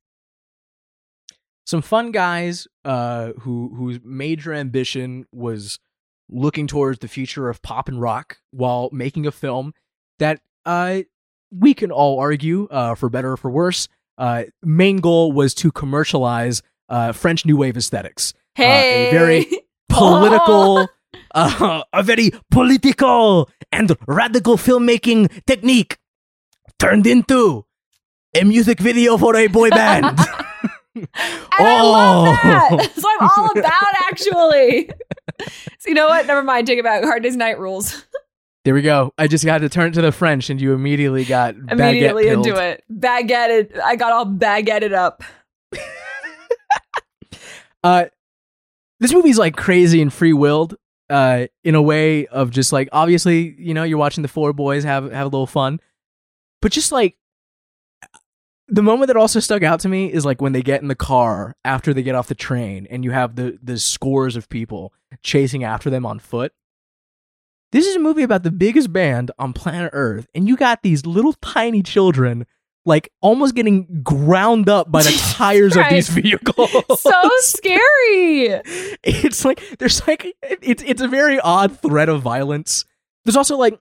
[1.66, 5.80] some fun guys uh, who whose major ambition was
[6.30, 9.74] looking towards the future of pop and rock while making a film
[10.20, 11.00] that uh,
[11.52, 13.88] we can all argue, uh, for better or for worse,
[14.18, 18.34] uh, main goal was to commercialize uh, French New Wave aesthetics.
[18.56, 19.46] Hey, a very
[19.90, 20.88] Political,
[21.36, 25.98] uh, a very political and radical filmmaking technique
[26.80, 27.66] turned into
[28.36, 30.18] a music video for a boy band.
[30.96, 31.08] And
[31.68, 32.78] I love Oh.
[32.78, 32.92] that.
[32.96, 34.90] So I'm all about actually.
[35.80, 36.28] so you know what?
[36.28, 36.68] Never mind.
[36.68, 37.04] Take it back.
[37.04, 38.06] Hard Day's Night rules.
[38.66, 39.14] There we go.
[39.18, 42.56] I just got to turn it to the French, and you immediately got Immediately into
[42.56, 42.84] it.
[42.92, 43.78] Baguetted.
[43.80, 45.24] I got all baguetted up.
[47.84, 48.06] Uh,
[49.02, 50.76] this movie's like crazy and free willed.
[51.10, 54.86] Uh, in a way of just like obviously, you know, you're watching the four boys
[54.86, 55.82] have have a little fun,
[56.62, 57.18] but just like
[58.70, 60.96] the moment that also stuck out to me is like when they get in the
[60.96, 64.94] car after they get off the train, and you have the the scores of people
[65.22, 66.54] chasing after them on foot.
[67.74, 71.06] This is a movie about the biggest band on planet Earth, and you got these
[71.06, 72.46] little tiny children
[72.86, 76.70] like almost getting ground up by the tires of these vehicles.
[77.00, 78.62] So scary.
[79.04, 82.86] it's like there's like it's it's a very odd threat of violence.
[83.26, 83.80] There's also like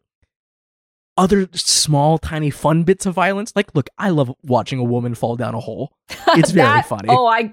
[1.19, 3.53] other small tiny fun bits of violence.
[3.55, 5.93] Like look, I love watching a woman fall down a hole.
[6.29, 7.09] It's very That- funny.
[7.11, 7.53] Oh, I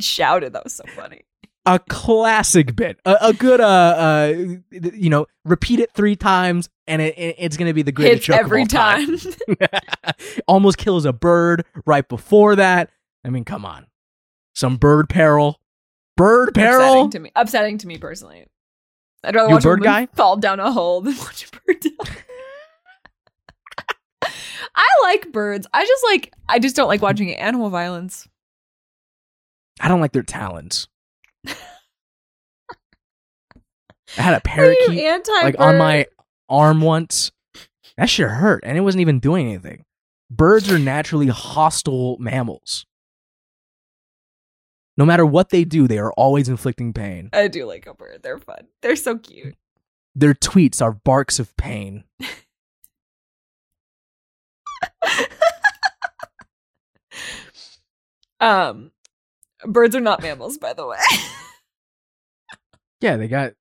[0.00, 0.54] shouted.
[0.54, 1.22] That was so funny.
[1.66, 2.98] A classic bit.
[3.04, 4.34] A, a good uh uh
[4.70, 8.28] you know, repeat it 3 times and it, it- it's going to be the greatest
[8.28, 9.18] Hits every all time.
[10.46, 12.90] Almost kills a bird right before that.
[13.24, 13.86] I mean, come on.
[14.54, 15.60] Some bird peril.
[16.16, 16.80] Bird peril.
[16.82, 17.32] upsetting to me.
[17.34, 18.46] Upsetting to me personally.
[19.24, 20.06] I'd rather You a watch a bird woman guy?
[20.14, 22.16] fall down a hole than watch a bird die.
[24.76, 25.66] I like birds.
[25.72, 26.32] I just like.
[26.48, 28.28] I just don't like watching animal violence.
[29.80, 30.86] I don't like their talons.
[34.18, 36.06] I had a parakeet like on my
[36.48, 37.32] arm once.
[37.96, 39.84] That shit hurt, and it wasn't even doing anything.
[40.30, 42.86] Birds are naturally hostile mammals.
[44.98, 47.30] No matter what they do, they are always inflicting pain.
[47.32, 48.22] I do like a bird.
[48.22, 48.66] They're fun.
[48.82, 49.54] They're so cute.
[50.14, 52.04] Their tweets are barks of pain.
[58.40, 58.90] Um,
[59.66, 60.98] birds are not mammals, by the way.
[63.00, 63.52] Yeah, they got.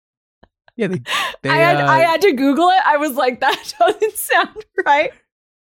[0.78, 1.02] Yeah, they.
[1.42, 2.82] they I had uh, I had to Google it.
[2.86, 5.12] I was like, that doesn't sound right.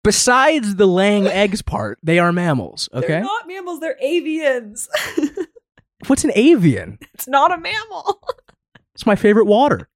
[0.05, 2.89] besides the laying eggs part, they are mammals.
[2.93, 3.81] They're Okay, not mammals.
[3.81, 4.89] They're avians.
[6.07, 6.99] what's an avian?
[7.15, 8.21] it's not a mammal.
[8.95, 9.89] It's my favorite water.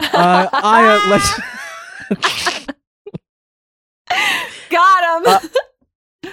[0.00, 1.40] Uh, I uh, let's.
[4.70, 5.50] Got him.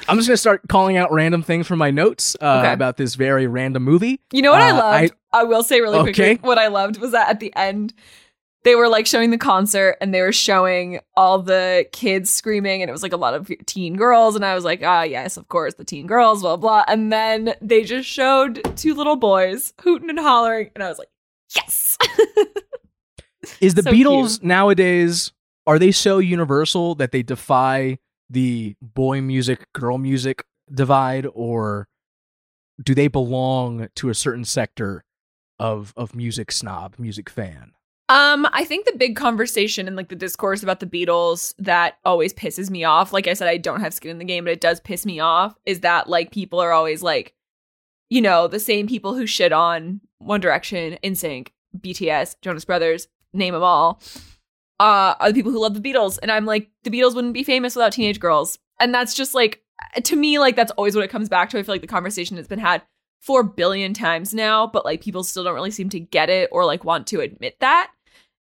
[0.07, 2.73] I'm just gonna start calling out random things from my notes uh, Okay.
[2.73, 4.19] about this very random movie.
[4.31, 5.13] You know what I Uh, loved?
[5.33, 7.93] I, will say really quickly what I loved was that at the end,
[8.63, 12.89] they were like showing the concert and they were showing all the kids screaming and
[12.89, 15.47] it was like a lot of teen girls and I was like, ah, yes, of
[15.49, 16.83] course, the teen girls, blah blah.
[16.87, 21.09] And then they just showed two little boys hooting and hollering, and I was like,
[21.55, 21.97] yes.
[23.61, 24.43] Is the So Beatles cute.
[24.43, 25.31] nowadays
[25.67, 27.97] are they so universal that they defy
[28.29, 31.87] the boy music girl music divide or
[32.83, 35.03] do they belong to a certain sector
[35.59, 37.71] of of music snob, music fan?
[38.07, 42.33] Um, I think the big conversation and like the discourse about the Beatles that always
[42.33, 43.11] pisses me off.
[43.11, 45.19] Like I said, I don't have skin in the game, but it does piss me
[45.19, 45.55] off.
[45.65, 47.33] Is that like people are always like,
[48.09, 51.47] you know, the same people who shit on One Direction, NSYNC,
[51.79, 53.99] BTS, Jonas Brothers, name them all,
[54.79, 56.19] uh, are the people who love the Beatles.
[56.21, 58.59] And I'm like, the Beatles wouldn't be famous without teenage girls.
[58.79, 59.63] And that's just like,
[60.03, 61.59] to me, like that's always what it comes back to.
[61.59, 62.81] I feel like the conversation has been had
[63.21, 66.65] four billion times now, but like people still don't really seem to get it or
[66.65, 67.91] like want to admit that.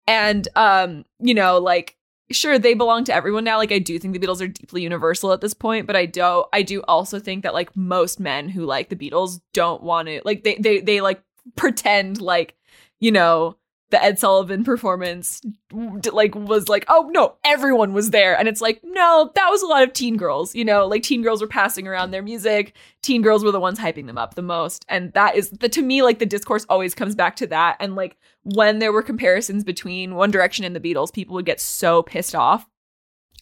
[0.08, 1.98] And um, you know, like
[2.32, 3.58] sure they belong to everyone now.
[3.58, 6.46] Like I do think the Beatles are deeply universal at this point, but I do
[6.54, 10.22] I do also think that like most men who like the Beatles don't want to
[10.26, 11.22] like they they they like
[11.56, 12.56] pretend like,
[13.00, 13.58] you know,
[13.92, 18.38] the Ed Sullivan performance like was like, oh no, everyone was there.
[18.38, 21.24] And it's like, no, that was a lot of teen girls, you know, like teen
[21.24, 22.76] girls were passing around their music.
[23.02, 24.86] Teen girls were the ones hyping them up the most.
[24.90, 27.78] And that is the to me, like the discourse always comes back to that.
[27.80, 31.60] And like when there were comparisons between One Direction and the Beatles, people would get
[31.60, 32.68] so pissed off.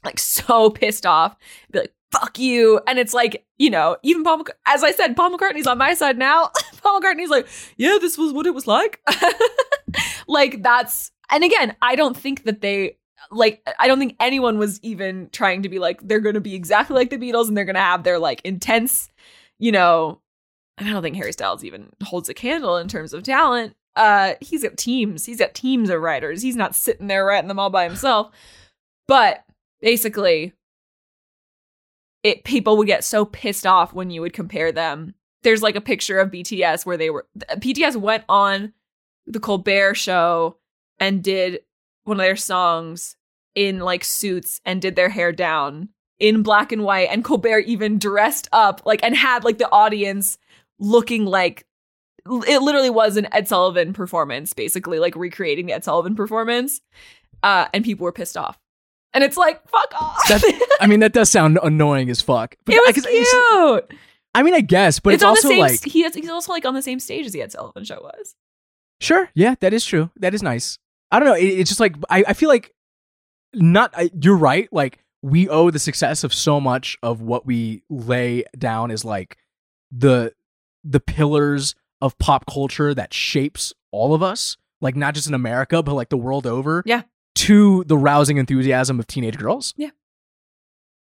[0.06, 1.36] Like so pissed off.
[1.72, 2.80] Be like, fuck you.
[2.88, 6.18] And it's like, you know, even Paul as I said, Paul McCartney's on my side
[6.18, 6.52] now.
[6.94, 9.02] McCartney's like, yeah, this was what it was like.
[10.28, 12.98] like that's and again, I don't think that they
[13.32, 16.56] like I don't think anyone was even trying to be like they're going to be
[16.56, 19.10] exactly like the Beatles and they're going to have their like intense,
[19.60, 20.22] you know,
[20.78, 23.76] I don't think Harry Styles even holds a candle in terms of talent.
[23.96, 25.26] Uh he's got teams.
[25.26, 26.42] He's got teams of writers.
[26.42, 28.32] He's not sitting there writing them all by himself.
[29.08, 29.44] But
[29.82, 30.54] basically
[32.24, 35.16] it people would get so pissed off when you would compare them.
[35.48, 38.74] There's like a picture of BTS where they were BTS went on
[39.26, 40.58] the Colbert show
[41.00, 41.62] and did
[42.04, 43.16] one of their songs
[43.56, 45.88] in like suits and did their hair down
[46.20, 50.38] in black and white and Colbert even dressed up like and had like the audience
[50.80, 51.66] looking like
[52.26, 56.82] it literally was an Ed Sullivan performance basically like recreating the Ed Sullivan performance
[57.42, 58.60] uh and people were pissed off.
[59.14, 60.28] And it's like fuck off!
[60.28, 62.58] That- I mean, that does sound annoying as fuck.
[62.66, 64.00] But it was it's- cute
[64.38, 66.54] I mean, I guess, but it's, on also the same like he has, he's also
[66.54, 68.36] like on the same stage as the Ed Sullivan show was
[69.00, 69.30] Sure.
[69.34, 70.10] Yeah, that is true.
[70.18, 70.80] That is nice.
[71.12, 71.36] I don't know.
[71.36, 72.74] It, it's just like I, I feel like
[73.54, 73.94] not.
[73.96, 74.68] I, you're right.
[74.72, 79.38] Like we owe the success of so much of what we lay down as like
[79.92, 80.34] the
[80.84, 84.58] the pillars of pop culture that shapes all of us.
[84.82, 86.84] Like not just in America, but like the world over.
[86.86, 87.04] Yeah.
[87.36, 89.74] To the rousing enthusiasm of teenage girls.
[89.78, 89.90] Yeah.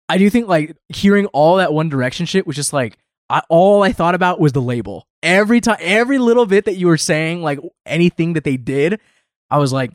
[0.08, 2.98] I do think like hearing all that One Direction shit was just like
[3.30, 5.06] I, all I thought about was the label.
[5.22, 9.00] Every time, every little bit that you were saying, like anything that they did,
[9.50, 9.92] I was like,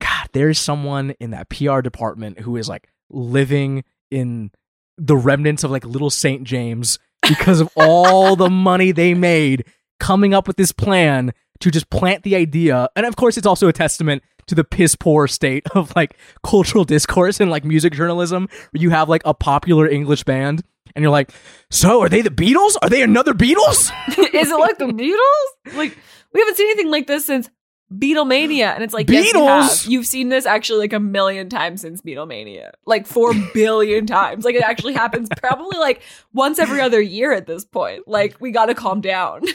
[0.00, 4.50] God, there's someone in that PR department who is like living in
[4.96, 6.44] the remnants of like Little St.
[6.44, 9.64] James because of all the money they made
[9.98, 12.88] coming up with this plan to just plant the idea.
[12.94, 16.84] And of course, it's also a testament to the piss poor state of like cultural
[16.84, 20.62] discourse and like music journalism where you have like a popular English band
[20.94, 21.32] and you're like,
[21.70, 22.76] so are they the Beatles?
[22.82, 23.92] Are they another Beatles?
[24.34, 25.76] is it like the Beatles?
[25.76, 25.96] Like
[26.32, 27.50] we haven't seen anything like this since
[27.92, 29.64] Beatlemania, and it's like yes, you have.
[29.64, 29.88] Beatles?
[29.88, 34.44] You've seen this actually like a million times since Beatlemania, like four billion times.
[34.44, 38.06] Like it actually happens probably like once every other year at this point.
[38.06, 39.42] Like we got to calm down.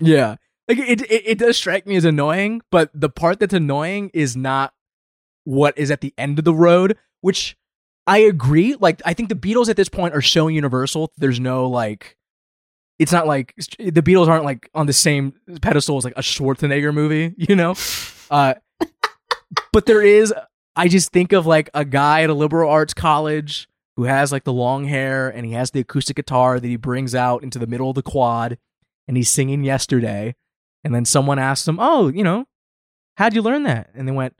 [0.00, 0.36] Yeah.
[0.68, 4.36] Like it, it it does strike me as annoying, but the part that's annoying is
[4.36, 4.72] not
[5.44, 7.56] what is at the end of the road, which
[8.10, 8.74] I agree.
[8.74, 11.12] Like I think the Beatles at this point are so universal.
[11.16, 12.16] There's no like
[12.98, 15.32] it's not like the Beatles aren't like on the same
[15.62, 17.76] pedestal as like a Schwarzenegger movie, you know?
[18.32, 18.54] Uh
[19.72, 20.34] but there is
[20.74, 24.42] I just think of like a guy at a liberal arts college who has like
[24.42, 27.66] the long hair and he has the acoustic guitar that he brings out into the
[27.68, 28.58] middle of the quad
[29.06, 30.34] and he's singing yesterday
[30.82, 32.44] and then someone asks him oh you know
[33.18, 34.34] how'd you learn that and they went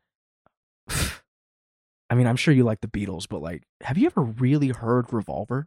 [2.10, 5.12] i mean i'm sure you like the beatles but like have you ever really heard
[5.12, 5.66] revolver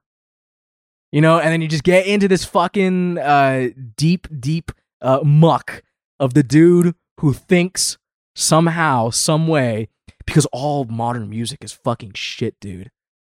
[1.12, 4.72] you know and then you just get into this fucking uh deep deep
[5.02, 5.84] uh muck
[6.20, 7.98] of the dude who thinks
[8.36, 9.88] somehow some way
[10.26, 12.91] because all modern music is fucking shit dude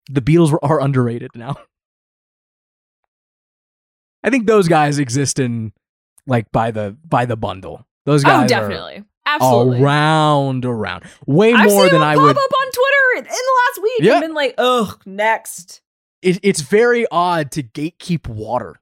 [0.09, 1.55] the beatles are underrated now
[4.25, 5.71] I think those guys exist in
[6.25, 7.85] like by the by the bundle.
[8.05, 9.03] Those guys oh, are- definitely.
[9.27, 9.81] Absolutely.
[9.81, 12.37] around, around, way I've more than I pop would.
[12.37, 12.71] up on
[13.17, 15.81] in the last week and been like, ugh, next.
[16.21, 18.79] It, it's very odd to gatekeep water.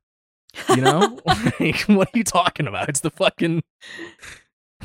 [0.70, 1.20] You know,
[1.60, 2.90] like, what are you talking about?
[2.90, 3.64] It's the fucking.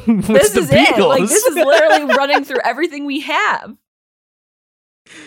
[0.07, 0.97] It's this the is it.
[1.01, 3.77] Like this is literally running through everything we have.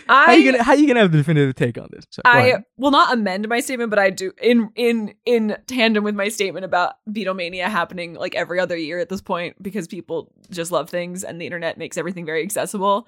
[0.07, 2.05] I how you gonna how are you gonna have the definitive take on this?
[2.09, 2.63] So, I ahead.
[2.77, 6.65] will not amend my statement, but I do in in in tandem with my statement
[6.65, 11.23] about Beatlemania happening like every other year at this point because people just love things
[11.23, 13.07] and the internet makes everything very accessible.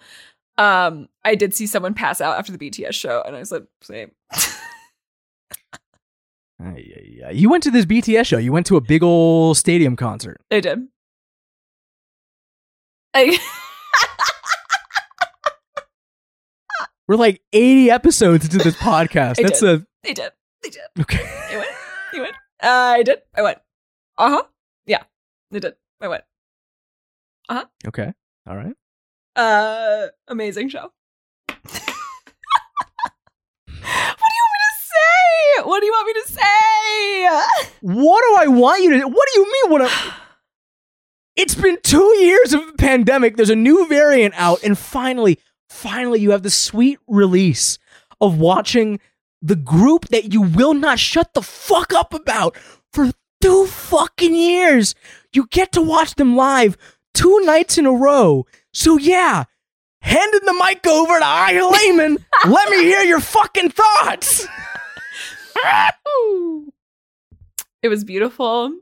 [0.58, 4.12] Um, I did see someone pass out after the BTS show, and I said, "Same."
[6.62, 7.32] Ay.
[7.32, 8.38] You went to this BTS show.
[8.38, 10.39] You went to a big old stadium concert.
[10.51, 10.88] I did.
[13.14, 13.38] I,
[17.08, 19.36] We're like 80 episodes into this podcast.
[19.41, 19.82] That's did.
[19.82, 20.32] a they did.
[20.64, 20.82] They did.
[21.01, 21.24] okay.
[21.51, 21.70] I went.
[22.14, 22.36] You went.
[22.62, 23.20] Uh, I did.
[23.36, 23.58] I went.
[24.18, 24.43] Uh huh.
[24.86, 25.04] Yeah.
[25.51, 25.76] They did.
[25.99, 26.24] I went.
[27.49, 27.66] Uh huh.
[27.88, 28.14] Okay.
[28.47, 28.74] All right.
[29.36, 30.92] Uh, amazing show.
[31.48, 31.82] what do
[34.36, 35.64] you want me to say?
[35.64, 37.40] What do you want me to say?
[37.82, 39.08] What do I want you to?
[39.08, 39.72] What do you mean?
[39.72, 39.82] What?
[39.92, 40.14] I,
[41.36, 43.36] it's been two years of the pandemic.
[43.36, 47.80] There's a new variant out, and finally, finally, you have the sweet release
[48.22, 49.00] of watching
[49.42, 52.56] the group that you will not shut the fuck up about
[52.92, 53.12] for
[53.42, 54.94] two fucking years.
[55.34, 56.78] You get to watch them live
[57.14, 58.46] two nights in a row.
[58.74, 59.43] So yeah,
[60.01, 62.26] handing the mic over to I Layman.
[62.47, 64.47] let me hear your fucking thoughts.
[67.82, 68.74] it was beautiful.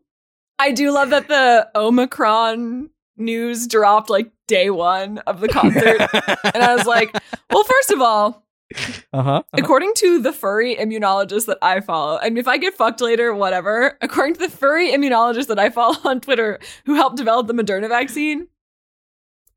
[0.60, 6.02] I do love that the Omicron news dropped like day one of the concert.
[6.54, 7.16] and I was like,
[7.52, 8.46] well, first of all,
[9.12, 9.44] uh huh.
[9.54, 13.98] according to the furry immunologist that I follow, and if I get fucked later, whatever,
[14.02, 17.90] according to the furry immunologist that I follow on Twitter who helped develop the Moderna
[17.90, 18.48] vaccine,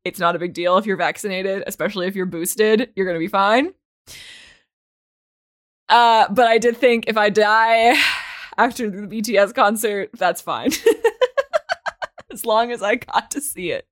[0.05, 3.19] it's not a big deal if you're vaccinated, especially if you're boosted, you're going to
[3.19, 3.73] be fine.
[5.89, 7.99] Uh, but I did think if I die
[8.57, 10.71] after the BTS concert, that's fine.
[12.31, 13.87] as long as I got to see it.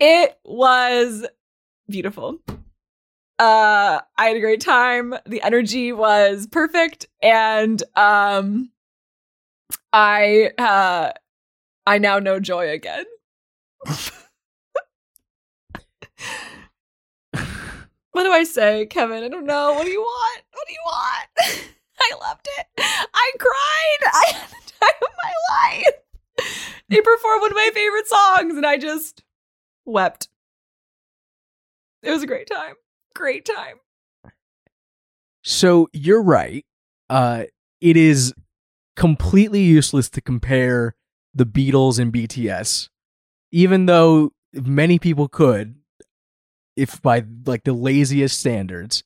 [0.00, 1.26] It was
[1.88, 2.38] beautiful.
[3.38, 5.14] Uh, I had a great time.
[5.26, 8.70] The energy was perfect, and um,
[9.92, 11.12] I uh,
[11.86, 13.04] I now know joy again.
[18.12, 19.22] What do I say, Kevin?
[19.24, 19.72] I don't know.
[19.74, 20.42] What do you want?
[20.52, 21.28] What do you want?
[22.00, 22.66] I loved it.
[22.78, 24.12] I cried.
[24.12, 25.94] I had the time of my life.
[26.88, 29.22] They performed one of my favorite songs, and I just
[29.84, 30.28] wept.
[32.02, 32.74] It was a great time.
[33.14, 33.80] Great time.
[35.42, 36.64] So you're right.
[37.10, 37.44] Uh,
[37.80, 38.34] it is
[38.96, 40.94] completely useless to compare
[41.34, 42.88] the Beatles and BTS,
[43.52, 45.74] even though many people could,
[46.76, 49.02] if by like the laziest standards.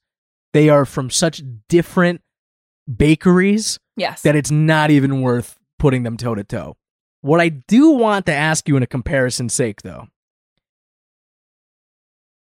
[0.53, 2.21] They are from such different
[2.95, 4.21] bakeries Yes.
[4.23, 6.77] that it's not even worth putting them toe to toe.
[7.23, 10.09] What I do want to ask you in a comparison sake, though,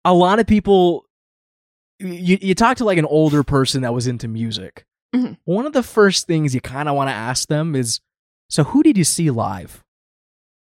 [0.04, 1.06] a lot of people,
[2.00, 4.86] you, you talk to like an older person that was into music.
[5.16, 5.38] Mhm.
[5.46, 8.00] One of the first things you kind of want to ask them is,
[8.50, 9.84] so who did you see live?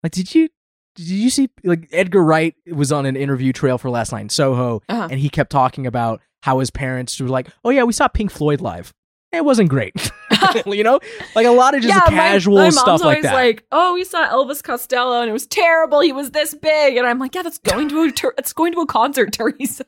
[0.02, 0.48] Like, did you
[0.94, 4.28] did you see like Edgar Wright was on an interview trail for last night in
[4.28, 5.08] Soho, Uh-huh.
[5.10, 8.30] and he kept talking about how his parents were like, "Oh yeah, we saw Pink
[8.30, 8.92] Floyd live.
[9.32, 9.94] It wasn't great."
[10.66, 11.00] you know,
[11.34, 13.32] like a lot of just my- casual my, mom's stuff like that.
[13.34, 16.00] like, "Oh, we saw Elvis Costello and it was terrible.
[16.00, 18.72] He was this big," and I'm like, "Yeah, that's going to a ter- it's going
[18.74, 19.84] to a concert, Teresa."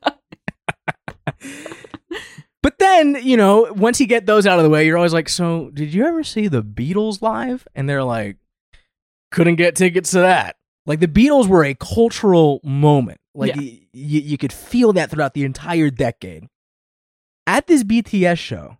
[2.62, 5.28] but then, you know, once you get those out of the way, you're always like,
[5.28, 8.36] "So, did you ever see the Beatles live?" And they're like,
[9.31, 10.56] "Couldn't get tickets to that."
[10.86, 13.20] Like the Beatles were a cultural moment.
[13.34, 13.60] Like Yeah.
[13.60, 16.44] y- y- you could feel that throughout the entire decade.
[17.46, 18.78] At this BTS show,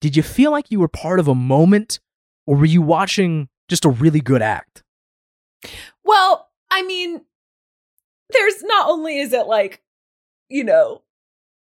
[0.00, 2.00] did you feel like you were part of a moment,
[2.46, 4.82] or were you watching just a really good act?
[6.04, 7.22] Well, I mean,
[8.30, 9.82] there's not only is it like,
[10.48, 11.02] you know,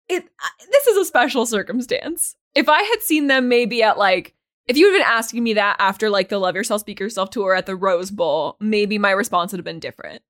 [0.08, 0.24] it
[0.72, 2.36] this is a special circumstance.
[2.56, 4.34] If I had seen them maybe at like
[4.72, 7.54] if you had been asking me that after like the Love Yourself Speak Yourself tour
[7.54, 10.22] at the Rose Bowl, maybe my response would have been different.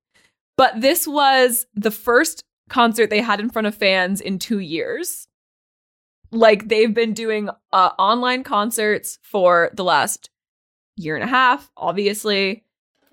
[0.58, 5.28] But this was the first concert they had in front of fans in 2 years.
[6.32, 10.28] Like they've been doing uh, online concerts for the last
[10.96, 12.64] year and a half, obviously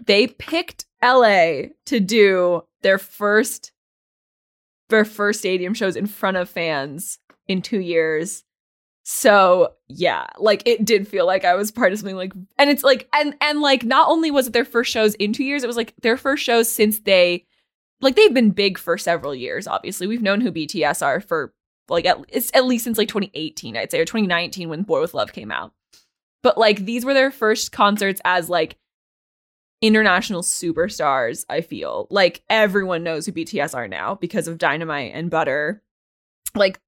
[0.04, 3.72] they picked LA to do their first
[4.90, 8.46] their first stadium shows in front of fans in 2 years.
[9.12, 12.84] So yeah, like it did feel like I was part of something like, and it's
[12.84, 15.68] like, and and like not only was it their first shows in two years, it
[15.68, 17.44] was like their first shows since they,
[18.02, 19.66] like they've been big for several years.
[19.66, 21.56] Obviously, we've known who BTS are for
[21.90, 25.16] like at, it's at least since like 2018, I'd say, or 2019 when Boy With
[25.16, 25.74] Luv came out.
[26.44, 28.78] But like these were their first concerts as like
[29.82, 31.46] international superstars.
[31.50, 35.82] I feel like everyone knows who BTS are now because of Dynamite and Butter.
[36.54, 36.80] Like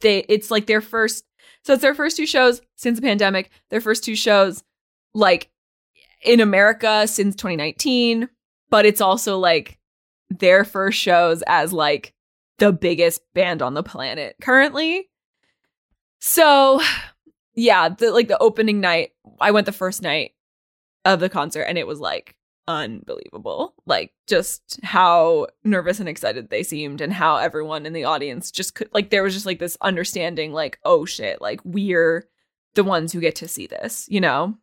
[0.00, 1.24] they, it's like their first
[1.62, 4.62] so it's their first two shows since the pandemic, their first two shows
[5.14, 5.50] like
[6.22, 8.28] in America since 2019,
[8.70, 9.78] but it's also like
[10.30, 12.14] their first shows as like
[12.58, 15.08] the biggest band on the planet currently.
[16.20, 16.80] So,
[17.54, 20.32] yeah, the like the opening night, I went the first night
[21.04, 22.34] of the concert and it was like
[22.68, 23.74] unbelievable.
[23.86, 28.74] Like just how nervous and excited they seemed and how everyone in the audience just
[28.74, 32.28] could like there was just like this understanding like oh shit, like we're
[32.74, 34.54] the ones who get to see this, you know?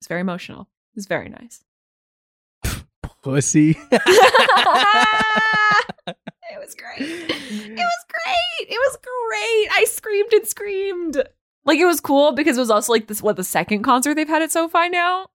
[0.00, 0.68] It's very emotional.
[0.94, 1.64] It's very nice.
[3.22, 3.76] Pussy.
[3.90, 3.96] it
[6.56, 7.00] was great.
[7.00, 8.68] It was great.
[8.68, 9.68] It was great.
[9.72, 11.22] I screamed and screamed.
[11.64, 14.28] Like it was cool because it was also like this what the second concert they've
[14.28, 15.26] had at SoFi now.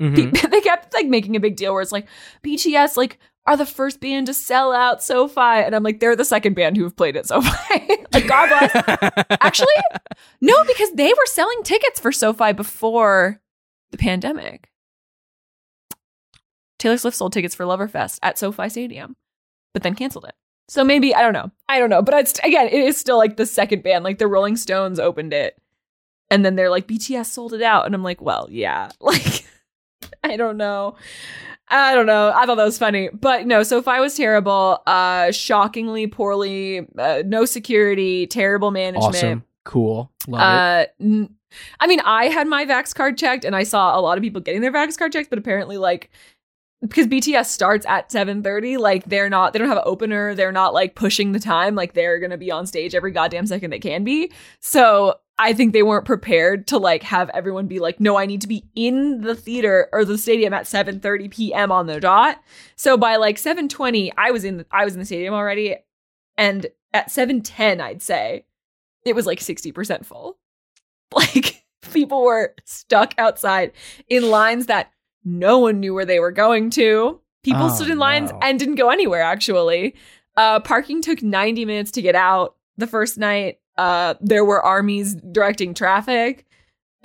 [0.00, 0.34] Mhm.
[0.34, 2.06] Pe- they kept like making a big deal where it's like
[2.44, 6.24] BTS like are the first band to sell out SoFi, and I'm like they're the
[6.24, 7.48] second band who have played at SoFi.
[8.12, 9.24] like God bless.
[9.40, 9.68] Actually,
[10.40, 13.40] no, because they were selling tickets for SoFi before
[13.90, 14.68] the pandemic.
[16.78, 19.16] Taylor Swift sold tickets for Loverfest at SoFi Stadium,
[19.72, 20.34] but then canceled it.
[20.68, 21.50] So maybe I don't know.
[21.68, 24.04] I don't know, but it's again, it is still like the second band.
[24.04, 25.56] Like the Rolling Stones opened it,
[26.30, 29.44] and then they're like BTS sold it out, and I'm like, well, yeah, like
[30.24, 30.96] I don't know.
[31.68, 32.32] I don't know.
[32.34, 33.62] I thought that was funny, but no.
[33.64, 34.82] So SoFi was terrible.
[34.86, 36.86] Uh, shockingly poorly.
[36.96, 38.26] Uh, no security.
[38.26, 39.14] Terrible management.
[39.16, 39.44] awesome.
[39.64, 40.12] Cool.
[40.28, 40.44] Love it.
[40.44, 41.34] Uh, n-
[41.80, 44.40] I mean, I had my Vax card checked, and I saw a lot of people
[44.40, 46.10] getting their Vax card checked, but apparently, like,
[46.82, 50.34] because BTS starts at seven thirty, like they're not, they don't have an opener.
[50.34, 51.74] They're not like pushing the time.
[51.74, 54.30] Like they're gonna be on stage every goddamn second they can be.
[54.60, 58.40] So I think they weren't prepared to like have everyone be like, no, I need
[58.40, 61.70] to be in the theater or the stadium at 7:30 p.m.
[61.70, 62.40] on the dot.
[62.76, 65.76] So by like 7:20, I was in the, I was in the stadium already,
[66.38, 68.46] and at 7:10, I'd say
[69.04, 70.38] it was like 60% full.
[71.14, 73.72] Like people were stuck outside
[74.08, 74.90] in lines that
[75.24, 77.20] no one knew where they were going to.
[77.44, 78.38] People Oh, stood in lines no.
[78.42, 79.94] and didn't go anywhere actually.
[80.36, 83.60] Uh parking took 90 minutes to get out the first night.
[83.78, 86.44] Uh there were armies directing traffic.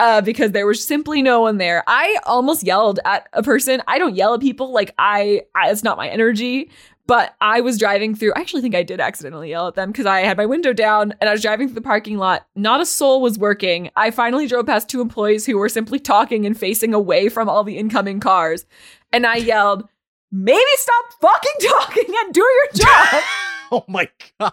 [0.00, 1.84] Uh, because there was simply no one there.
[1.86, 3.80] I almost yelled at a person.
[3.86, 4.72] I don't yell at people.
[4.72, 6.70] Like I, I it's not my energy.
[7.06, 8.32] But I was driving through.
[8.34, 11.14] I actually think I did accidentally yell at them because I had my window down
[11.20, 12.46] and I was driving through the parking lot.
[12.54, 13.90] Not a soul was working.
[13.96, 17.64] I finally drove past two employees who were simply talking and facing away from all
[17.64, 18.66] the incoming cars.
[19.12, 19.88] And I yelled,
[20.30, 23.22] maybe stop fucking talking and do your job.
[23.72, 24.08] oh my
[24.38, 24.52] god.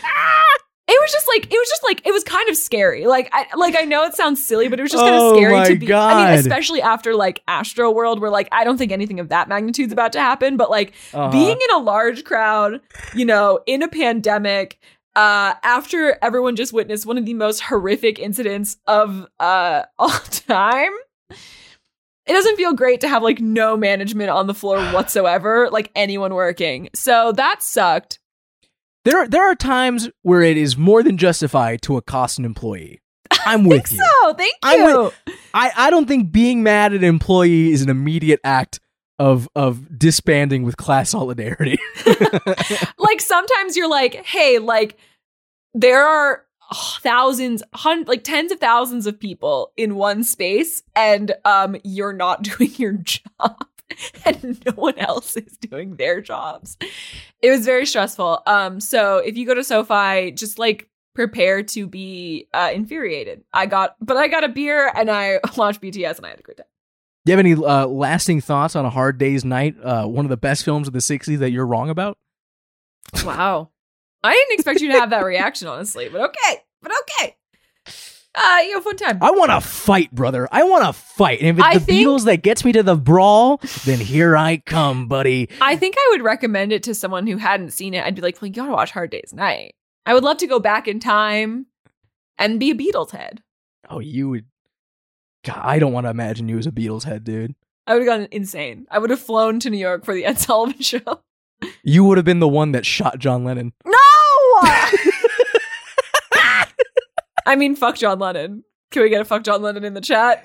[0.92, 3.06] it was just like it was just like it was kind of scary.
[3.06, 5.36] Like I like I know it sounds silly, but it was just kind Oh of
[5.38, 5.92] scary my to be.
[5.92, 9.92] I mean, especially after like Astroworld, where like I don't think anything of that magnitude's
[9.92, 10.56] about to happen.
[10.56, 11.30] But like Uh-huh.
[11.30, 12.80] being in a large crowd,
[13.14, 14.78] you know, in a pandemic,
[15.16, 20.92] uh, after everyone just witnessed one of the most horrific incidents of uh all time.
[22.24, 26.34] It doesn't feel great to have like no management on the floor whatsoever, like anyone
[26.34, 26.88] working.
[26.94, 28.20] So that sucked.
[29.04, 33.00] There are, there are times where it is more than justified to accost an employee.
[33.46, 33.98] I'm with you.
[34.22, 35.02] So thank you.
[35.04, 35.14] with-
[35.54, 38.78] I, I don't think being mad at an employee is an immediate act
[39.18, 41.78] of of disbanding with class solidarity.
[42.98, 44.96] like sometimes you're like, hey, like
[45.74, 46.44] there are
[47.02, 52.42] thousands, hun- like tens of thousands of people in one space, and um, you're not
[52.58, 53.64] doing your job,
[54.24, 56.76] and no one else is doing their jobs.
[57.40, 58.42] It was very stressful.
[58.46, 63.44] Um, so if you go to SoFi, just like prepare to be uh, infuriated.
[63.52, 66.42] I got, but I got a beer and I watched BTS and I had a
[66.42, 66.66] great time.
[67.24, 69.76] Do you have any uh, lasting thoughts on a hard day's night?
[69.80, 72.18] Uh, one of the best films of the '60s that you're wrong about.
[73.24, 73.70] Wow.
[74.24, 76.62] I didn't expect you to have that reaction, honestly, but okay.
[76.80, 77.36] But okay.
[78.34, 79.18] Uh, you know, fun time.
[79.20, 80.48] I want to fight, brother.
[80.50, 81.40] I want to fight.
[81.40, 84.36] And if it's I the think- Beatles that gets me to the brawl, then here
[84.36, 85.50] I come, buddy.
[85.60, 88.04] I think I would recommend it to someone who hadn't seen it.
[88.04, 89.74] I'd be like, well, you gotta watch Hard Day's Night.
[90.06, 91.66] I would love to go back in time
[92.38, 93.42] and be a Beatles head.
[93.90, 94.46] Oh, you would.
[95.44, 97.54] God, I don't want to imagine you as a Beatles head, dude.
[97.86, 98.86] I would have gone insane.
[98.90, 101.20] I would have flown to New York for the Ed Sullivan show.
[101.84, 103.72] You would have been the one that shot John Lennon.
[103.84, 103.92] No!
[107.46, 108.64] I mean, fuck John Lennon.
[108.90, 110.44] Can we get a fuck John Lennon in the chat?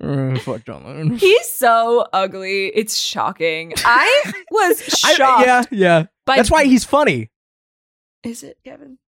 [0.00, 1.16] Uh, fuck John Lennon.
[1.16, 2.66] He's so ugly.
[2.68, 3.72] It's shocking.
[3.84, 5.46] I was I- shocked.
[5.46, 6.04] yeah, yeah.
[6.26, 7.30] by- That's why he's funny.
[8.24, 8.98] Is it Kevin?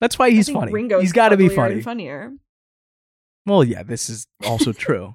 [0.00, 0.72] That's why I he's funny.
[0.72, 1.80] Ringo's he's got to be funny.
[1.80, 2.32] funnier.
[3.46, 5.14] Well, yeah, this is also true.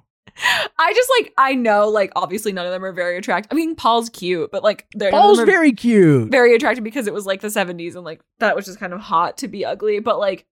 [0.78, 3.50] I just like I know like obviously none of them are very attractive.
[3.50, 6.30] I mean Paul's cute, but like they're Paul's very cute.
[6.30, 9.00] very attractive because it was like the 70s and like that was just kind of
[9.00, 10.46] hot to be ugly, but like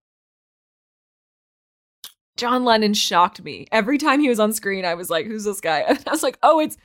[2.37, 3.67] John Lennon shocked me.
[3.73, 5.81] Every time he was on screen, I was like, who's this guy?
[5.89, 6.77] And I was like, oh, it's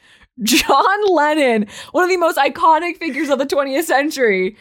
[0.43, 4.55] John Lennon, one of the most iconic figures of the 20th century.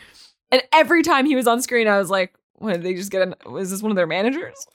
[0.51, 3.23] And every time he was on screen, I was like, what did they just get?
[3.23, 4.67] An, was this one of their managers?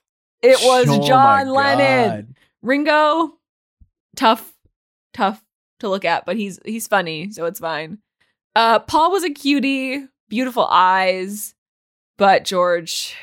[0.42, 2.36] It was Oh John Lennon.
[2.62, 3.34] Ringo,
[4.16, 4.54] tough,
[5.14, 5.44] tough
[5.80, 8.00] to look at, but he's he's funny, so it's fine.
[8.56, 11.54] Uh, Paul was a cutie, beautiful eyes,
[12.18, 13.16] but George.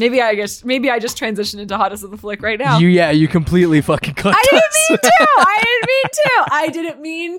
[0.00, 2.78] Maybe I guess maybe I just transitioned into hottest of the flick right now.
[2.78, 5.28] You, yeah, you completely fucking cut I didn't mean to.
[5.36, 6.44] I didn't mean to.
[6.50, 7.38] I didn't mean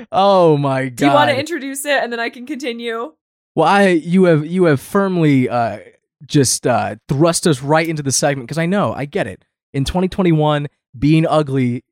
[0.00, 0.06] to.
[0.12, 0.96] oh my god!
[0.96, 3.12] Do you want to introduce it and then I can continue?
[3.54, 5.78] well, I you have you have firmly uh,
[6.26, 9.44] just uh, thrust us right into the segment because I know I get it.
[9.74, 10.68] In 2021,
[10.98, 11.84] being ugly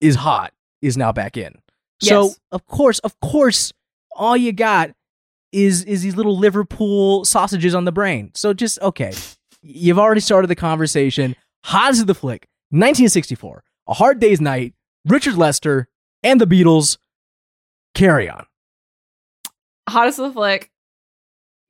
[0.00, 0.52] is hot
[0.82, 1.54] is now back in.
[2.02, 2.40] So Yes.
[2.50, 3.72] of course, of course,
[4.16, 4.90] all you got
[5.52, 8.30] is is these little Liverpool sausages on the brain.
[8.34, 9.12] So just okay,
[9.62, 11.36] you've already started the conversation.
[11.64, 14.74] Hot of the flick, 1964, A Hard Day's Night,
[15.04, 15.88] Richard Lester,
[16.22, 16.98] and the Beatles.
[17.94, 18.46] Carry on.
[19.88, 20.70] Hottest of the flick.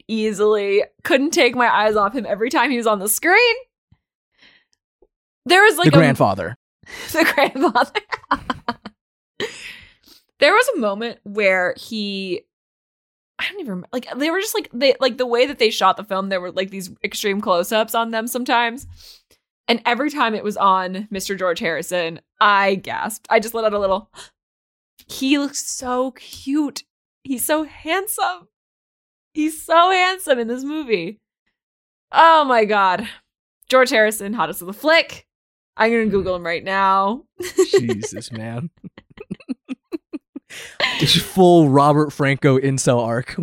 [0.06, 3.56] Easily couldn't take my eyes off him every time he was on the screen.
[5.46, 6.56] There was like the a- grandfather.
[7.12, 8.00] the grandfather.
[10.40, 12.42] there was a moment where he
[13.40, 15.70] I don't even remember like they were just like they like the way that they
[15.70, 18.86] shot the film, there were like these extreme close-ups on them sometimes.
[19.66, 21.38] And every time it was on Mr.
[21.38, 23.26] George Harrison, I gasped.
[23.30, 24.10] I just let out a little
[25.10, 26.84] he looks so cute.
[27.24, 28.48] He's so handsome.
[29.34, 31.18] He's so handsome in this movie.
[32.12, 33.08] Oh my god.
[33.68, 35.26] George Harrison, hottest of the flick.
[35.76, 37.24] I'm gonna Google him right now.
[37.70, 38.70] Jesus, man.
[41.00, 43.36] It's full Robert Franco incel arc.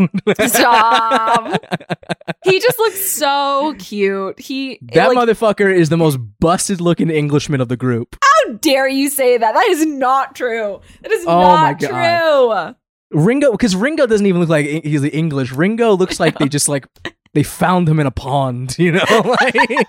[0.48, 1.64] Stop.
[2.44, 4.39] He just looks so cute.
[4.39, 8.15] He That like, motherfucker is the most busted looking Englishman of the group.
[8.23, 9.53] how dare you say that?
[9.53, 10.80] That is not true.
[11.02, 12.76] That is Oh not my God.
[13.11, 13.19] true.
[13.22, 15.52] Ringo, because Ringo doesn't even look like he's English.
[15.52, 16.88] Ringo looks like they just like
[17.34, 19.03] they found him in a pond, you know?
[19.41, 19.56] Like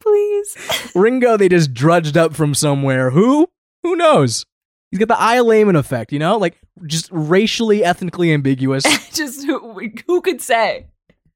[0.00, 0.56] Please.
[0.94, 3.10] Ringo, they just drudged up from somewhere.
[3.10, 3.48] Who?
[3.82, 4.46] Who knows?
[4.90, 6.36] He's got the Eye Layman effect, you know?
[6.38, 8.84] Like just racially, ethnically ambiguous.
[9.12, 10.86] just who who could say?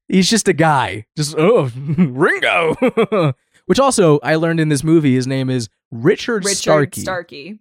[0.07, 1.05] He's just a guy.
[1.17, 2.75] Just oh, Ringo.
[3.65, 7.59] Which also I learned in this movie, his name is Richard, Richard Starkey, Starkey.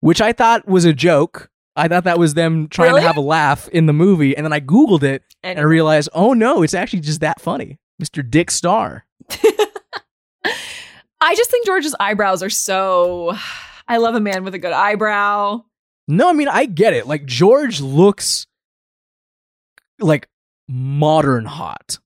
[0.00, 1.50] which I thought was a joke.
[1.74, 3.00] I thought that was them trying Really?
[3.00, 5.62] to have a laugh in the movie, and then I googled it And and I
[5.62, 8.28] realized, oh no, it's actually just that funny, Mr.
[8.28, 9.06] Dick Star.
[11.20, 13.36] I just think George's eyebrows are so
[13.88, 15.64] I love a man with a good eyebrow.
[16.08, 17.06] No, I mean I get it.
[17.06, 18.46] Like George looks
[20.00, 20.28] like
[20.68, 21.98] modern hot.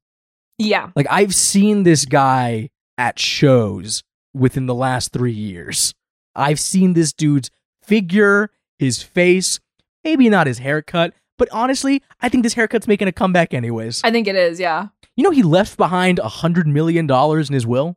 [0.59, 0.91] Yeah.
[0.95, 4.03] Like I've seen this guy at shows
[4.35, 5.95] within the last three years.
[6.35, 7.51] I've seen this dude's
[7.83, 9.61] figure, his face,
[10.05, 14.03] maybe not his haircut, but honestly, I think this haircut's making a comeback anyways.
[14.05, 14.89] I think it is, yeah.
[15.17, 17.97] You know, he left behind a hundred million dollars in his will.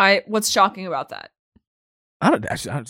[0.00, 1.30] I what's shocking about that?
[2.20, 2.46] I don't.
[2.50, 2.84] I, I-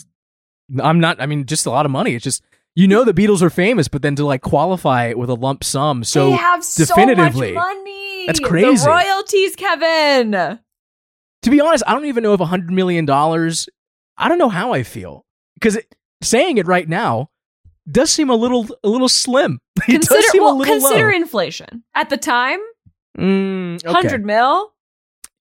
[0.81, 1.19] I'm not.
[1.21, 2.15] I mean, just a lot of money.
[2.15, 2.41] It's just
[2.75, 5.63] you know the Beatles are famous, but then to like qualify it with a lump
[5.65, 6.03] sum.
[6.05, 8.25] So they have definitively, so much money.
[8.27, 8.83] That's crazy.
[8.85, 10.31] The royalties, Kevin.
[10.31, 13.67] to be honest, I don't even know if a hundred million dollars.
[14.17, 15.25] I don't know how I feel
[15.55, 15.77] because
[16.23, 17.29] saying it right now
[17.91, 19.59] does seem a little a little slim.
[19.89, 21.15] It does Consider seem well, a little consider low.
[21.17, 21.83] inflation.
[21.95, 22.59] At the time,
[23.17, 23.91] Mm, okay.
[23.91, 24.71] 100 mil,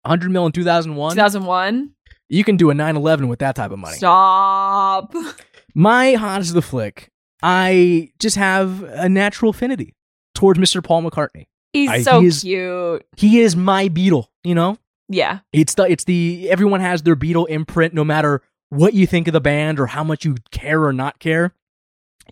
[0.02, 1.12] 100 mil in 2001.
[1.12, 1.90] 2001.
[2.28, 3.96] You can do a 911 with that type of money.
[3.96, 5.14] Stop.
[5.74, 7.10] My hottest of the flick,
[7.42, 9.94] I just have a natural affinity
[10.34, 10.82] towards Mr.
[10.82, 11.46] Paul McCartney.
[11.72, 13.06] He's I- so he is- cute.
[13.16, 14.76] He is my Beatle, you know?
[15.08, 15.40] Yeah.
[15.52, 19.32] It's the it's the everyone has their Beatle imprint no matter what you think of
[19.32, 21.52] the band or how much you care or not care.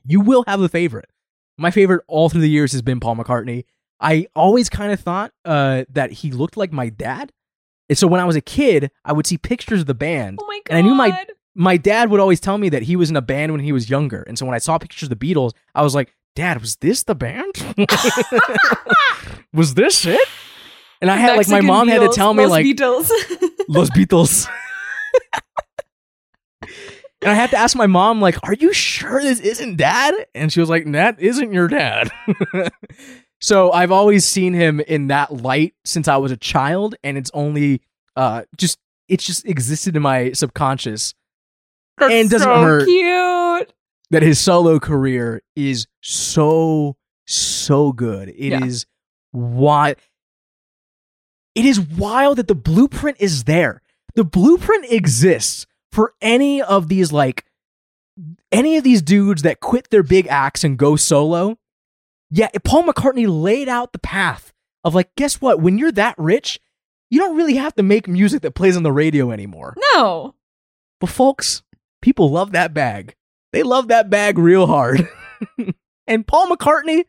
[0.05, 1.11] You will have a favorite.
[1.57, 3.65] My favorite all through the years has been Paul McCartney.
[4.01, 7.33] I always kind of thought uh, that he looked like my dad.
[7.89, 10.47] And so when I was a kid, I would see pictures of the band Oh
[10.47, 10.71] my god.
[10.71, 13.23] And I knew my- my dad would always tell me that he was in a
[13.23, 14.23] band when he was younger.
[14.23, 17.03] And so when I saw pictures of the Beatles, I was like, Dad, was this
[17.03, 17.53] the band?
[19.53, 20.21] was this it?
[21.01, 23.11] And I had like my Mexican mom had to tell me Los like Beatles.
[23.69, 24.49] Los Beatles.
[26.63, 30.15] and I had to ask my mom, like, are you sure this isn't dad?
[30.35, 32.11] And she was like, that isn't your dad.
[33.41, 37.31] so I've always seen him in that light since I was a child, and it's
[37.35, 37.81] only
[38.17, 38.79] uh just
[39.09, 41.15] it's just existed in my subconscious
[41.99, 42.85] That's And doesn't so hurt.
[42.87, 43.73] cute.
[44.11, 46.97] that his solo career is so
[47.27, 48.29] so good.
[48.31, 48.87] It is
[49.33, 49.41] Yeah.
[49.41, 49.97] wild.
[51.55, 53.83] It is wild that the blueprint is there.
[54.15, 57.45] The blueprint exists for any of these like
[58.51, 61.59] any of these dudes that quit their big acts and go solo.
[62.31, 64.53] Yeah, Paul McCartney laid out the path
[64.85, 65.61] of like, guess what?
[65.61, 66.61] When you're that rich,
[67.11, 69.75] you don't really have to make music that plays on the radio anymore.
[69.95, 70.35] No.
[71.01, 71.63] But folks,
[72.03, 73.15] people love that bag.
[73.53, 75.09] They love that bag real hard.
[76.07, 77.05] and Paul McCartney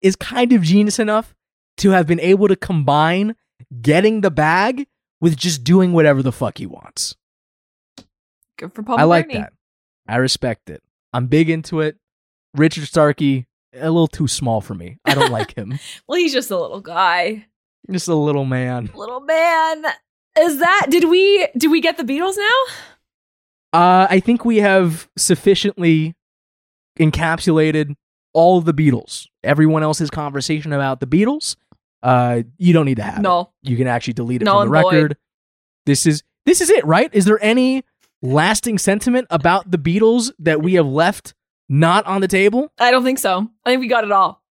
[0.00, 1.34] is kind of genius enough
[1.78, 3.34] to have been able to combine
[3.80, 4.86] getting the bag
[5.20, 7.16] with just doing whatever the fuck he wants.
[8.58, 9.52] Good for Paul I like that.
[10.06, 10.82] I respect it.
[11.12, 11.96] I'm big into it.
[12.54, 14.98] Richard Starkey, a little too small for me.
[15.04, 15.78] I don't like him.
[16.08, 17.46] Well, he's just a little guy.
[17.90, 18.90] Just a little man.
[18.94, 19.84] Little man.
[20.38, 23.78] Is that did we did we get the Beatles now?
[23.78, 26.14] Uh, I think we have sufficiently
[26.98, 27.94] encapsulated
[28.32, 29.26] all of the Beatles.
[29.42, 31.56] Everyone else's conversation about the Beatles,
[32.02, 33.18] uh, you don't need to have.
[33.18, 33.22] it.
[33.22, 33.50] No.
[33.62, 34.92] You can actually delete it from the and void.
[34.94, 35.16] record.
[35.86, 37.10] This is this is it, right?
[37.12, 37.84] Is there any
[38.22, 41.34] lasting sentiment about the Beatles that we have left
[41.72, 42.70] not on the table?
[42.78, 43.48] I don't think so.
[43.64, 44.42] I think we got it all.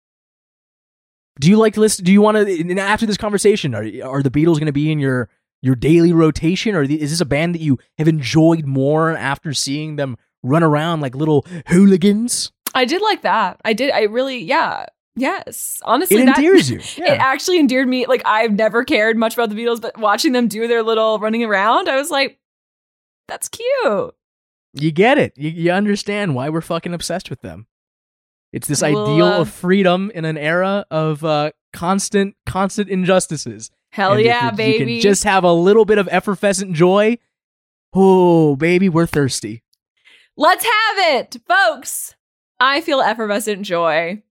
[1.39, 2.05] Do you like to listen?
[2.05, 3.75] Do you want to after this conversation?
[3.75, 5.29] Are are the Beatles going to be in your
[5.63, 9.97] your daily rotation, or is this a band that you have enjoyed more after seeing
[9.97, 12.53] them run around like little hooligans?
[12.75, 13.61] I did like that.
[13.65, 13.91] I did.
[13.91, 14.87] I really, yeah.
[15.17, 15.81] Yes.
[15.85, 16.79] Honestly, It that, endears you.
[17.05, 18.07] It actually endeared me.
[18.07, 21.45] Like, I've never cared much about the Beatles, but watching them do their little running
[21.45, 22.39] around, I was like,
[23.29, 24.15] that's cute.
[24.73, 25.33] You get it.
[25.37, 27.67] You, you understand why we're fucking obsessed with them.
[28.53, 33.71] It's this Well, ideal uh, of freedom in an era of uh, constant, constant injustices.
[33.93, 34.95] Hell And yeah, you- You baby.
[34.95, 37.19] can just have a little bit of effervescent joy.
[37.93, 39.63] Oh, baby, we're thirsty.
[40.37, 42.15] Let's have it, folks.
[42.61, 44.23] I feel effervescent joy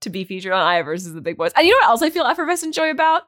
[0.00, 1.52] to be featured on Aya versus the Big Boys.
[1.56, 3.22] And you know what else I feel effervescent joy about?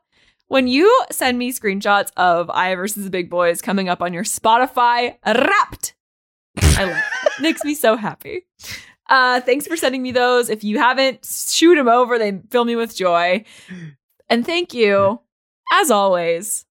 [0.49, 4.24] When you send me screenshots of Aya versus the Big Boys coming up on your
[4.24, 5.95] Spotify Wrapped.
[6.62, 7.43] I love it.
[7.43, 8.47] Makes me so happy.
[9.09, 10.51] Uh, thanks for sending me those.
[10.51, 12.18] If you haven't, shoot them over.
[12.18, 13.44] They fill me with joy.
[14.28, 15.20] And thank you,
[15.72, 16.66] as always,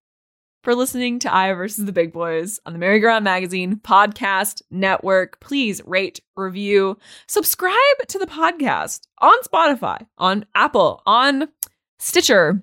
[0.64, 5.40] for listening to Aya versus the Big Boys on the Merry-Go-Round Magazine podcast network.
[5.40, 6.98] Please rate, review,
[7.28, 7.76] subscribe
[8.08, 11.48] to the podcast on Spotify, on Apple, on
[11.98, 12.62] Stitcher,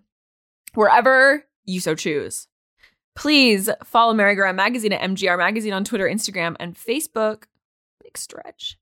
[0.74, 2.46] wherever you so choose.
[3.16, 7.44] Please follow Merry-Go-Round Magazine at MGR Magazine on Twitter, Instagram, and Facebook.
[8.02, 8.78] Big stretch.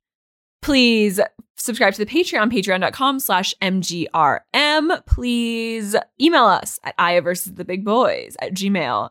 [0.63, 1.21] Please
[1.57, 5.07] subscribe to the Patreon, patreon.com slash MGRM.
[5.07, 9.11] Please email us at Aya versus the big boys at gmail.com.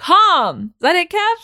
[0.00, 1.34] Is that it, Kev?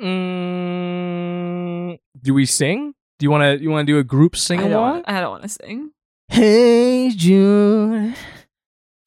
[0.00, 2.94] Mm, do we sing?
[3.18, 3.62] Do you want to?
[3.62, 5.90] You want to do a group sing I don't, don't want to sing.
[6.28, 8.14] Hey Jude,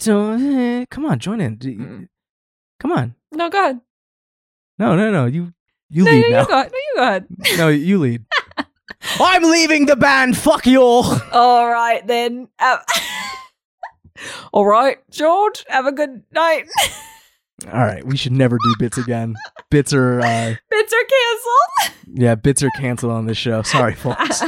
[0.03, 1.57] don't come on, join in.
[1.57, 2.07] Mm.
[2.79, 3.81] Come on, No, go ahead.
[4.79, 5.25] no, no, no.
[5.25, 5.53] You
[5.89, 6.41] you no, lead no, now.
[6.41, 6.61] you go.
[6.61, 7.25] No, you go ahead.
[7.57, 8.25] no, you lead.
[9.19, 10.37] I'm leaving the band.
[10.37, 11.05] Fuck you all.
[11.31, 12.47] All right, then.
[12.59, 12.77] Uh,
[14.53, 16.65] all right, George, have a good night.
[17.65, 19.35] All right, we should never do bits again.
[19.71, 22.19] Bits are, uh, Bits are canceled.
[22.19, 23.61] yeah, bits are canceled on this show.
[23.63, 24.43] Sorry, folks.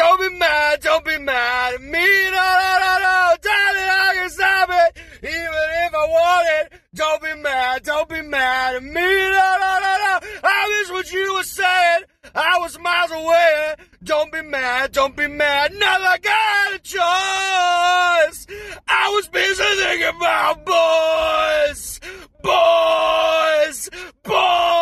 [0.00, 1.90] Don't be mad, don't be mad at me.
[1.90, 3.36] No, no, no, no.
[3.42, 4.98] Darling, I can stop it.
[5.22, 6.80] Even if I want it.
[6.94, 8.92] Don't be mad, don't be mad at me.
[8.94, 10.20] No, no, no, no.
[10.42, 12.04] I miss what you were saying.
[12.34, 13.74] I was miles away.
[14.02, 15.74] Don't be mad, don't be mad.
[15.74, 18.46] Like I had a choice.
[18.88, 22.00] I was busy thinking about boys.
[22.42, 23.90] Boys.
[24.22, 24.79] Boys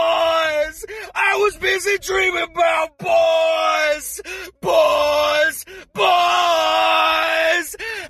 [1.39, 4.21] was busy dreaming about boys,
[4.61, 6.07] boys, boys.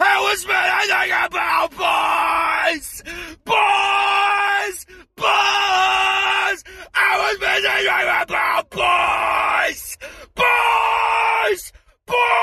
[0.01, 3.03] I was thinking about boys,
[3.45, 4.87] boys,
[5.17, 6.65] boys.
[6.95, 9.99] I was busy dreaming about boys,
[10.35, 11.73] boys,
[12.07, 12.38] boys.